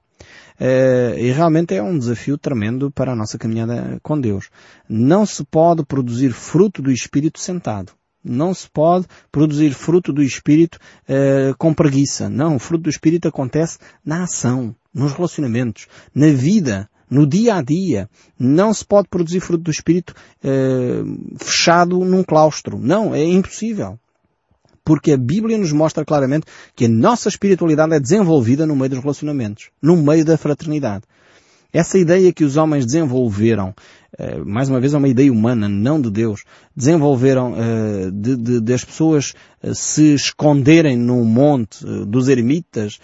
Uh, 0.60 1.18
e 1.18 1.32
realmente 1.32 1.74
é 1.74 1.82
um 1.82 1.98
desafio 1.98 2.38
tremendo 2.38 2.92
para 2.92 3.12
a 3.12 3.16
nossa 3.16 3.38
caminhada 3.38 4.00
com 4.02 4.20
Deus. 4.20 4.50
Não 4.88 5.26
se 5.26 5.44
pode 5.44 5.84
produzir 5.86 6.32
fruto 6.32 6.82
do 6.82 6.92
Espírito 6.92 7.40
sentado. 7.40 7.92
Não 8.24 8.54
se 8.54 8.70
pode 8.70 9.06
produzir 9.32 9.74
fruto 9.74 10.14
do 10.14 10.24
Espírito 10.24 10.78
uh, 11.10 11.58
com 11.58 11.74
preguiça. 11.74 12.30
Não, 12.30 12.56
o 12.56 12.60
fruto 12.60 12.84
do 12.84 12.90
Espírito 12.90 13.28
acontece 13.28 13.80
na 14.06 14.24
ação, 14.24 14.74
nos 14.94 15.12
relacionamentos, 15.12 15.88
na 16.16 16.28
vida, 16.28 16.90
no 17.10 17.28
dia 17.28 17.56
a 17.56 17.62
dia. 17.62 18.10
Não 18.40 18.74
se 18.74 18.86
pode 18.86 19.08
produzir 19.08 19.40
fruto 19.40 19.64
do 19.64 19.72
Espírito 19.72 20.14
eh, 20.44 21.04
fechado 21.38 22.04
num 22.04 22.24
claustro. 22.24 22.80
Não, 22.80 23.14
é 23.14 23.24
impossível. 23.24 24.00
Porque 24.84 25.14
a 25.14 25.18
Bíblia 25.18 25.58
nos 25.58 25.72
mostra 25.72 26.04
claramente 26.04 26.46
que 26.76 26.86
a 26.86 26.90
nossa 26.90 27.30
espiritualidade 27.30 27.94
é 27.94 28.00
desenvolvida 28.00 28.66
no 28.66 28.76
meio 28.76 28.90
dos 28.90 29.00
relacionamentos, 29.00 29.70
no 29.82 29.96
meio 29.96 30.26
da 30.26 30.38
fraternidade. 30.38 31.04
Essa 31.72 31.98
ideia 31.98 32.32
que 32.32 32.44
os 32.44 32.56
homens 32.56 32.86
desenvolveram, 32.86 33.74
eh, 34.18 34.38
mais 34.40 34.70
uma 34.70 34.80
vez 34.80 34.94
é 34.94 34.98
uma 34.98 35.08
ideia 35.08 35.32
humana, 35.32 35.68
não 35.70 36.00
de 36.00 36.12
Deus, 36.12 36.44
desenvolveram 36.76 37.56
eh, 37.58 38.12
de, 38.12 38.36
de, 38.36 38.62
de, 38.62 38.74
as 38.74 38.84
pessoas 38.84 39.34
se 39.74 40.14
esconderem 40.14 40.98
no 40.98 41.24
monte 41.24 41.84
dos 42.06 42.28
eremitas, 42.28 43.00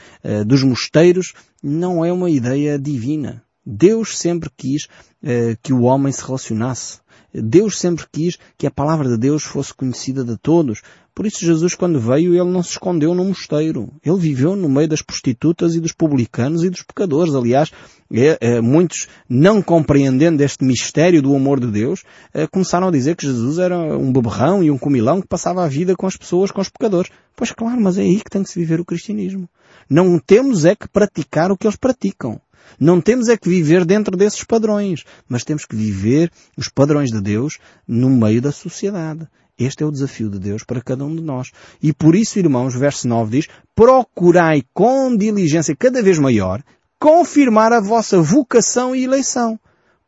dos 0.45 0.61
mosteiros, 0.61 1.33
não 1.63 2.03
é 2.03 2.11
uma 2.11 2.29
ideia 2.29 2.77
divina. 2.77 3.41
Deus 3.71 4.17
sempre 4.17 4.49
quis 4.57 4.85
uh, 5.23 5.55
que 5.61 5.71
o 5.71 5.83
homem 5.83 6.11
se 6.11 6.25
relacionasse. 6.25 6.99
Deus 7.31 7.77
sempre 7.77 8.05
quis 8.11 8.39
que 8.57 8.65
a 8.65 8.71
palavra 8.71 9.07
de 9.07 9.17
Deus 9.17 9.43
fosse 9.43 9.71
conhecida 9.71 10.23
de 10.23 10.35
todos. 10.37 10.81
Por 11.13 11.27
isso 11.27 11.45
Jesus 11.45 11.75
quando 11.75 11.99
veio, 11.99 12.33
ele 12.33 12.49
não 12.49 12.63
se 12.63 12.71
escondeu 12.71 13.13
no 13.13 13.25
mosteiro. 13.25 13.91
Ele 14.03 14.17
viveu 14.17 14.55
no 14.55 14.67
meio 14.67 14.87
das 14.87 15.01
prostitutas 15.01 15.75
e 15.75 15.79
dos 15.79 15.91
publicanos 15.91 16.63
e 16.63 16.69
dos 16.69 16.81
pecadores. 16.81 17.35
Aliás, 17.35 17.71
é, 18.11 18.37
é, 18.41 18.61
muitos 18.61 19.07
não 19.29 19.61
compreendendo 19.61 20.41
este 20.41 20.63
mistério 20.63 21.21
do 21.21 21.35
amor 21.35 21.59
de 21.59 21.67
Deus, 21.67 22.03
é, 22.33 22.47
começaram 22.47 22.87
a 22.87 22.91
dizer 22.91 23.15
que 23.15 23.27
Jesus 23.27 23.59
era 23.59 23.77
um 23.95 24.11
beberrão 24.11 24.63
e 24.63 24.71
um 24.71 24.77
comilão 24.77 25.21
que 25.21 25.27
passava 25.27 25.63
a 25.63 25.67
vida 25.67 25.95
com 25.95 26.07
as 26.07 26.17
pessoas, 26.17 26.49
com 26.49 26.61
os 26.61 26.69
pecadores. 26.69 27.11
Pois 27.35 27.51
claro, 27.51 27.79
mas 27.79 27.97
é 27.97 28.01
aí 28.01 28.17
que 28.17 28.29
tem 28.31 28.41
que 28.41 28.49
se 28.49 28.57
viver 28.57 28.79
o 28.79 28.85
cristianismo. 28.85 29.47
Não 29.87 30.17
temos 30.17 30.65
é 30.65 30.73
que 30.73 30.87
praticar 30.87 31.51
o 31.51 31.57
que 31.57 31.67
eles 31.67 31.77
praticam. 31.77 32.41
Não 32.79 32.99
temos 32.99 33.29
é 33.29 33.37
que 33.37 33.47
viver 33.47 33.85
dentro 33.85 34.17
desses 34.17 34.43
padrões, 34.43 35.03
mas 35.27 35.43
temos 35.43 35.65
que 35.65 35.75
viver 35.75 36.31
os 36.57 36.67
padrões 36.67 37.09
de 37.09 37.21
Deus 37.21 37.57
no 37.87 38.09
meio 38.09 38.41
da 38.41 38.51
sociedade. 38.51 39.27
Este 39.57 39.83
é 39.83 39.85
o 39.85 39.91
desafio 39.91 40.29
de 40.29 40.39
Deus 40.39 40.63
para 40.63 40.81
cada 40.81 41.03
um 41.03 41.15
de 41.15 41.21
nós. 41.21 41.51
E 41.81 41.91
por 41.91 42.15
isso, 42.15 42.39
irmãos, 42.39 42.75
verso 42.75 43.07
9 43.07 43.31
diz, 43.31 43.47
procurai 43.75 44.63
com 44.73 45.15
diligência 45.15 45.75
cada 45.75 46.01
vez 46.01 46.17
maior 46.17 46.63
confirmar 46.99 47.71
a 47.71 47.79
vossa 47.79 48.21
vocação 48.21 48.95
e 48.95 49.03
eleição. 49.03 49.59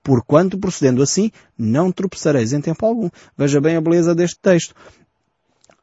Porquanto, 0.03 0.57
procedendo 0.57 1.01
assim, 1.01 1.31
não 1.57 1.91
tropeçareis 1.91 2.53
em 2.53 2.59
tempo 2.59 2.85
algum. 2.85 3.09
Veja 3.37 3.61
bem 3.61 3.75
a 3.75 3.81
beleza 3.81 4.15
deste 4.15 4.39
texto. 4.41 4.75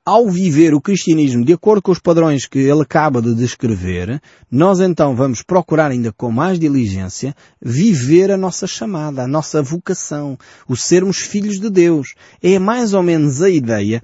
Ao 0.09 0.27
viver 0.27 0.73
o 0.73 0.81
cristianismo 0.81 1.45
de 1.45 1.53
acordo 1.53 1.83
com 1.83 1.93
os 1.93 1.99
padrões 1.99 2.47
que 2.47 2.61
ele 2.61 2.81
acaba 2.81 3.21
de 3.21 3.35
descrever, 3.35 4.23
nós 4.51 4.81
então 4.81 5.15
vamos 5.15 5.43
procurar 5.43 5.91
ainda 5.91 6.11
com 6.11 6.33
mais 6.33 6.59
diligência 6.59 7.37
viver 7.61 8.31
a 8.31 8.37
nossa 8.39 8.67
chamada, 8.67 9.23
a 9.25 9.29
nossa 9.29 9.63
vocação, 9.63 10.39
o 10.67 10.75
sermos 10.75 11.19
filhos 11.19 11.61
de 11.61 11.69
Deus. 11.69 12.15
É 12.43 12.59
mais 12.59 12.95
ou 12.95 13.03
menos 13.03 13.43
a 13.43 13.51
ideia, 13.51 14.03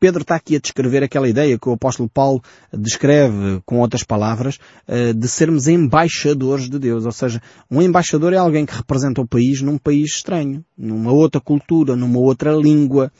Pedro 0.00 0.22
está 0.22 0.34
aqui 0.34 0.56
a 0.56 0.58
descrever 0.58 1.04
aquela 1.04 1.28
ideia 1.28 1.56
que 1.56 1.68
o 1.68 1.74
apóstolo 1.74 2.08
Paulo 2.08 2.42
descreve 2.72 3.62
com 3.64 3.78
outras 3.78 4.02
palavras, 4.02 4.58
eh, 4.88 5.12
de 5.12 5.28
sermos 5.28 5.68
embaixadores 5.68 6.68
de 6.68 6.76
Deus. 6.76 7.06
Ou 7.06 7.12
seja, 7.12 7.40
um 7.70 7.80
embaixador 7.80 8.32
é 8.32 8.36
alguém 8.36 8.66
que 8.66 8.74
representa 8.74 9.20
o 9.20 9.28
país 9.28 9.62
num 9.62 9.78
país 9.78 10.14
estranho, 10.14 10.64
numa 10.76 11.12
outra 11.12 11.40
cultura, 11.40 11.94
numa 11.94 12.18
outra 12.18 12.52
língua, 12.52 13.12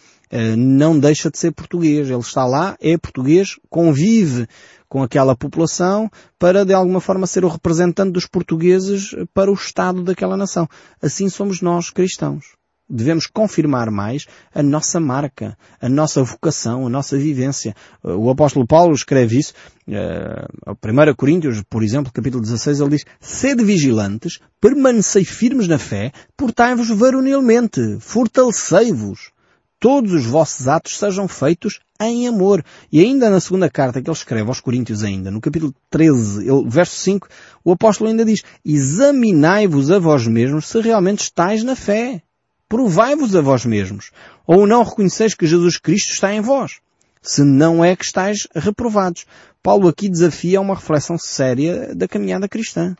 não 0.56 0.98
deixa 0.98 1.30
de 1.30 1.38
ser 1.38 1.52
português. 1.52 2.08
Ele 2.08 2.18
está 2.18 2.44
lá, 2.44 2.76
é 2.80 2.96
português, 2.96 3.56
convive 3.68 4.46
com 4.88 5.02
aquela 5.02 5.36
população 5.36 6.10
para 6.38 6.64
de 6.64 6.72
alguma 6.72 7.00
forma 7.00 7.26
ser 7.26 7.44
o 7.44 7.48
representante 7.48 8.12
dos 8.12 8.26
portugueses 8.26 9.14
para 9.34 9.50
o 9.50 9.54
Estado 9.54 10.02
daquela 10.02 10.36
nação. 10.36 10.68
Assim 11.02 11.28
somos 11.28 11.60
nós 11.60 11.90
cristãos. 11.90 12.56
Devemos 12.88 13.26
confirmar 13.26 13.90
mais 13.90 14.26
a 14.54 14.62
nossa 14.62 15.00
marca, 15.00 15.58
a 15.80 15.88
nossa 15.88 16.22
vocação, 16.22 16.86
a 16.86 16.88
nossa 16.88 17.18
vivência. 17.18 17.74
O 18.00 18.30
apóstolo 18.30 18.64
Paulo 18.64 18.94
escreve 18.94 19.40
isso, 19.40 19.52
uh, 19.88 20.72
1 20.72 21.14
Coríntios, 21.16 21.64
por 21.68 21.82
exemplo, 21.82 22.12
capítulo 22.12 22.40
16, 22.40 22.78
ele 22.78 22.90
diz, 22.90 23.04
Sede 23.18 23.64
vigilantes, 23.64 24.38
permanecei 24.60 25.24
firmes 25.24 25.66
na 25.66 25.78
fé, 25.78 26.12
portai-vos 26.36 26.88
varonilmente, 26.90 27.80
fortalecei-vos 27.98 29.32
todos 29.78 30.12
os 30.12 30.24
vossos 30.24 30.68
atos 30.68 30.98
sejam 30.98 31.28
feitos 31.28 31.80
em 32.00 32.26
amor. 32.26 32.64
E 32.90 33.00
ainda 33.00 33.30
na 33.30 33.40
segunda 33.40 33.70
carta 33.70 34.00
que 34.00 34.08
ele 34.08 34.16
escreve 34.16 34.48
aos 34.48 34.60
Coríntios 34.60 35.02
ainda, 35.02 35.30
no 35.30 35.40
capítulo 35.40 35.74
13, 35.90 36.48
ele, 36.48 36.68
verso 36.68 36.96
5, 36.96 37.28
o 37.64 37.72
apóstolo 37.72 38.10
ainda 38.10 38.24
diz, 38.24 38.42
examinai-vos 38.64 39.90
a 39.90 39.98
vós 39.98 40.26
mesmos 40.26 40.66
se 40.66 40.80
realmente 40.80 41.20
estáis 41.20 41.62
na 41.62 41.76
fé. 41.76 42.22
Provai-vos 42.68 43.36
a 43.36 43.40
vós 43.40 43.64
mesmos. 43.64 44.10
Ou 44.46 44.66
não 44.66 44.82
reconheceis 44.82 45.34
que 45.34 45.46
Jesus 45.46 45.78
Cristo 45.78 46.12
está 46.12 46.34
em 46.34 46.40
vós. 46.40 46.80
Se 47.22 47.42
não 47.42 47.84
é 47.84 47.94
que 47.94 48.04
estáis 48.04 48.48
reprovados. 48.54 49.24
Paulo 49.62 49.88
aqui 49.88 50.08
desafia 50.08 50.60
uma 50.60 50.74
reflexão 50.74 51.16
séria 51.18 51.94
da 51.94 52.08
caminhada 52.08 52.48
cristã. 52.48 52.96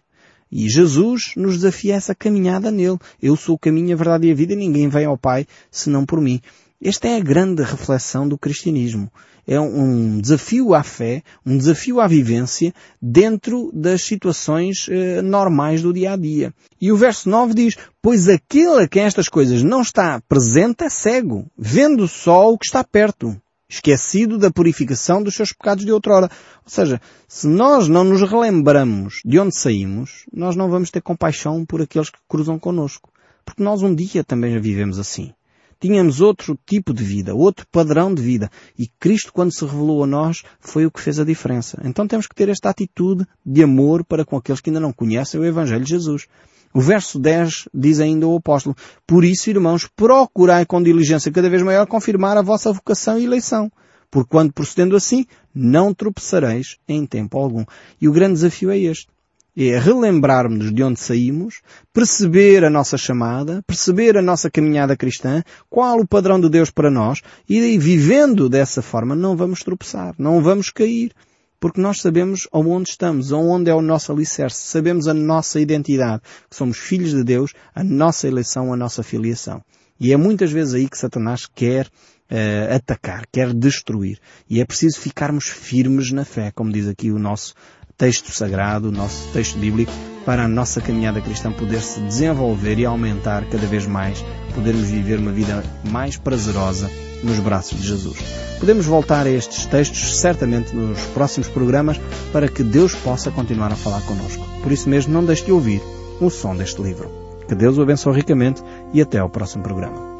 E 0.51 0.69
Jesus 0.69 1.33
nos 1.37 1.55
desafia 1.57 1.97
essa 1.97 2.15
caminhada 2.15 2.71
nele. 2.71 2.99
Eu 3.21 3.37
sou 3.37 3.57
o 3.57 3.59
caminho, 3.59 3.93
a 3.93 3.97
verdade 3.97 4.29
e 4.29 4.31
a 4.31 4.35
vida 4.35 4.53
e 4.53 4.57
ninguém 4.57 4.89
vem 4.89 5.05
ao 5.05 5.19
Pai 5.19 5.47
senão 5.71 6.07
por 6.07 6.21
mim. 6.21 6.41
Esta 6.83 7.09
é 7.09 7.17
a 7.17 7.21
grande 7.21 7.63
reflexão 7.63 8.29
do 8.29 8.37
cristianismo. 8.37 9.11
É 9.47 9.59
um 9.59 10.21
desafio 10.21 10.75
à 10.75 10.83
fé, 10.83 11.23
um 11.45 11.57
desafio 11.57 12.01
à 12.01 12.07
vivência 12.07 12.75
dentro 13.01 13.71
das 13.73 14.03
situações 14.03 14.87
eh, 14.91 15.23
normais 15.23 15.81
do 15.81 15.93
dia 15.93 16.13
a 16.13 16.17
dia. 16.17 16.53
E 16.81 16.93
o 16.93 16.97
verso 16.97 17.31
9 17.31 17.55
diz, 17.55 17.77
pois 18.03 18.29
aquele 18.29 18.83
a 18.83 18.89
quem 18.89 19.05
estas 19.05 19.29
coisas 19.29 19.63
não 19.63 19.81
está 19.81 20.21
presente 20.29 20.85
é 20.85 20.91
cego, 20.91 21.47
vendo 21.57 22.07
só 22.07 22.53
o 22.53 22.59
que 22.59 22.67
está 22.67 22.85
perto, 22.85 23.41
esquecido 23.69 24.37
da 24.37 24.51
purificação 24.51 25.23
dos 25.23 25.35
seus 25.35 25.53
pecados 25.53 25.85
de 25.85 25.93
outrora. 25.93 26.31
Ou 26.65 26.71
seja, 26.71 27.01
se 27.27 27.47
nós 27.47 27.89
não 27.89 28.05
nos 28.05 28.23
relembramos 28.23 29.21
de 29.25 29.39
onde 29.39 29.55
saímos, 29.55 30.27
nós 30.33 30.57
não 30.57 30.69
vamos 30.69 30.91
ter 30.91 31.01
compaixão 31.01 31.65
por 31.65 31.81
aqueles 31.81 32.11
que 32.11 32.19
cruzam 32.29 32.59
connosco. 32.59 33.11
Porque 33.45 33.63
nós 33.63 33.83
um 33.83 33.95
dia 33.95 34.23
também 34.23 34.53
já 34.53 34.61
vivemos 34.61 34.99
assim. 34.99 35.33
Tínhamos 35.79 36.21
outro 36.21 36.59
tipo 36.67 36.93
de 36.93 37.05
vida, 37.05 37.35
outro 37.35 37.67
padrão 37.71 38.15
de 38.15 38.23
vida. 38.23 38.51
E 38.79 38.87
Cristo, 38.87 39.33
quando 39.33 39.53
se 39.53 39.65
revelou 39.65 40.03
a 40.03 40.07
nós, 40.07 40.43
foi 40.59 40.87
o 40.87 40.91
que 40.91 41.01
fez 41.01 41.21
a 41.21 41.25
diferença. 41.25 41.81
Então 41.85 42.07
temos 42.07 42.27
que 42.27 42.35
ter 42.35 42.49
esta 42.49 42.71
atitude 42.71 43.27
de 43.45 43.63
amor 43.63 44.05
para 44.05 44.25
com 44.25 44.37
aqueles 44.37 44.61
que 44.61 44.71
ainda 44.71 44.81
não 44.81 44.93
conhecem 44.93 45.39
o 45.39 45.45
Evangelho 45.45 45.85
de 45.85 45.91
Jesus. 45.91 46.27
O 46.73 46.81
verso 46.81 47.19
10 47.19 47.69
diz 47.73 48.01
ainda 48.01 48.27
o 48.27 48.37
apóstolo, 48.37 48.77
Por 49.07 49.25
isso, 49.25 49.49
irmãos, 49.51 49.89
procurai 49.95 50.67
com 50.67 50.83
diligência 50.83 51.33
cada 51.33 51.49
vez 51.49 51.63
maior 51.63 51.87
confirmar 51.87 52.37
a 52.37 52.43
vossa 52.43 52.73
vocação 52.73 53.19
e 53.19 53.25
eleição. 53.25 53.71
Porquanto, 54.11 54.53
procedendo 54.53 54.97
assim, 54.97 55.27
não 55.55 55.93
tropeçareis 55.93 56.77
em 56.89 57.05
tempo 57.05 57.39
algum. 57.39 57.65
E 58.01 58.09
o 58.09 58.13
grande 58.13 58.35
desafio 58.35 58.71
é 58.71 58.79
este 58.79 59.09
é 59.57 59.79
relembrarmos 59.79 60.73
de 60.73 60.83
onde 60.83 61.01
saímos, 61.01 61.63
perceber 61.93 62.65
a 62.65 62.71
nossa 62.71 62.99
chamada, 62.99 63.63
perceber 63.67 64.17
a 64.17 64.23
nossa 64.23 64.51
caminhada 64.51 64.97
cristã, 64.97 65.43
qual 65.71 66.01
o 66.01 66.07
padrão 66.07 66.39
de 66.39 66.51
Deus 66.51 66.71
para 66.71 66.91
nós, 66.91 67.23
e 67.49 67.79
vivendo 67.79 68.49
dessa 68.49 68.83
forma 68.83 69.17
não 69.17 69.37
vamos 69.37 69.61
tropeçar, 69.61 70.15
não 70.19 70.43
vamos 70.43 70.71
cair, 70.71 71.13
porque 71.59 71.81
nós 71.81 72.01
sabemos 72.01 72.47
onde 72.53 72.91
estamos, 72.91 73.33
onde 73.33 73.71
é 73.71 73.75
o 73.75 73.81
nosso 73.81 74.13
alicerce, 74.13 74.63
sabemos 74.63 75.09
a 75.09 75.15
nossa 75.15 75.59
identidade, 75.59 76.23
que 76.51 76.57
somos 76.57 76.77
filhos 76.77 77.13
de 77.13 77.25
Deus, 77.25 77.53
a 77.75 77.83
nossa 77.83 78.29
eleição, 78.29 78.73
a 78.73 78.77
nossa 78.77 79.03
filiação. 79.03 79.63
E 79.99 80.13
é 80.13 80.17
muitas 80.17 80.53
vezes 80.53 80.75
aí 80.75 80.89
que 80.89 80.99
Satanás 80.99 81.47
quer 81.47 81.87
uh, 81.87 82.75
atacar, 82.75 83.25
quer 83.33 83.55
destruir. 83.55 84.19
E 84.49 84.61
é 84.61 84.65
preciso 84.65 85.01
ficarmos 85.01 85.47
firmes 85.47 86.13
na 86.13 86.25
fé, 86.25 86.51
como 86.55 86.71
diz 86.71 86.87
aqui 86.87 87.11
o 87.11 87.19
nosso 87.19 87.55
texto 87.97 88.33
sagrado, 88.33 88.89
o 88.89 88.93
nosso 88.93 89.29
texto 89.33 89.59
bíblico, 89.59 89.93
para 90.25 90.45
a 90.45 90.49
nossa 90.49 90.81
caminhada 90.81 91.21
cristã 91.21 91.53
poder 91.53 91.81
se 91.81 92.01
desenvolver 92.01 92.79
e 92.79 92.85
aumentar 92.85 93.45
cada 93.47 93.67
vez 93.67 93.87
mais, 93.87 94.25
podermos 94.55 94.89
viver 94.89 95.19
uma 95.19 95.31
vida 95.31 95.63
mais 95.91 96.17
prazerosa 96.17 96.91
nos 97.23 97.39
braços 97.39 97.81
de 97.81 97.87
Jesus. 97.87 98.19
Podemos 98.59 98.87
voltar 98.87 99.27
a 99.27 99.31
estes 99.31 99.67
textos 99.67 100.19
certamente 100.19 100.75
nos 100.75 101.01
próximos 101.15 101.49
programas 101.49 102.01
para 102.33 102.49
que 102.49 102.63
Deus 102.63 102.95
possa 102.95 103.31
continuar 103.31 103.73
a 103.73 103.77
falar 103.77 104.03
connosco. 104.03 104.45
Por 104.63 104.73
isso 104.73 104.89
mesmo, 104.89 105.13
não 105.13 105.25
deixe 105.25 105.45
de 105.45 105.53
ouvir 105.53 105.81
o 106.21 106.31
som 106.31 106.57
deste 106.57 106.83
livro. 106.83 107.11
Que 107.47 107.55
Deus 107.55 107.79
o 107.79 107.83
abençoe 107.83 108.17
ricamente 108.17 108.63
e 108.93 109.01
até 109.01 109.19
ao 109.19 109.31
próximo 109.31 109.63
programa. 109.63 110.16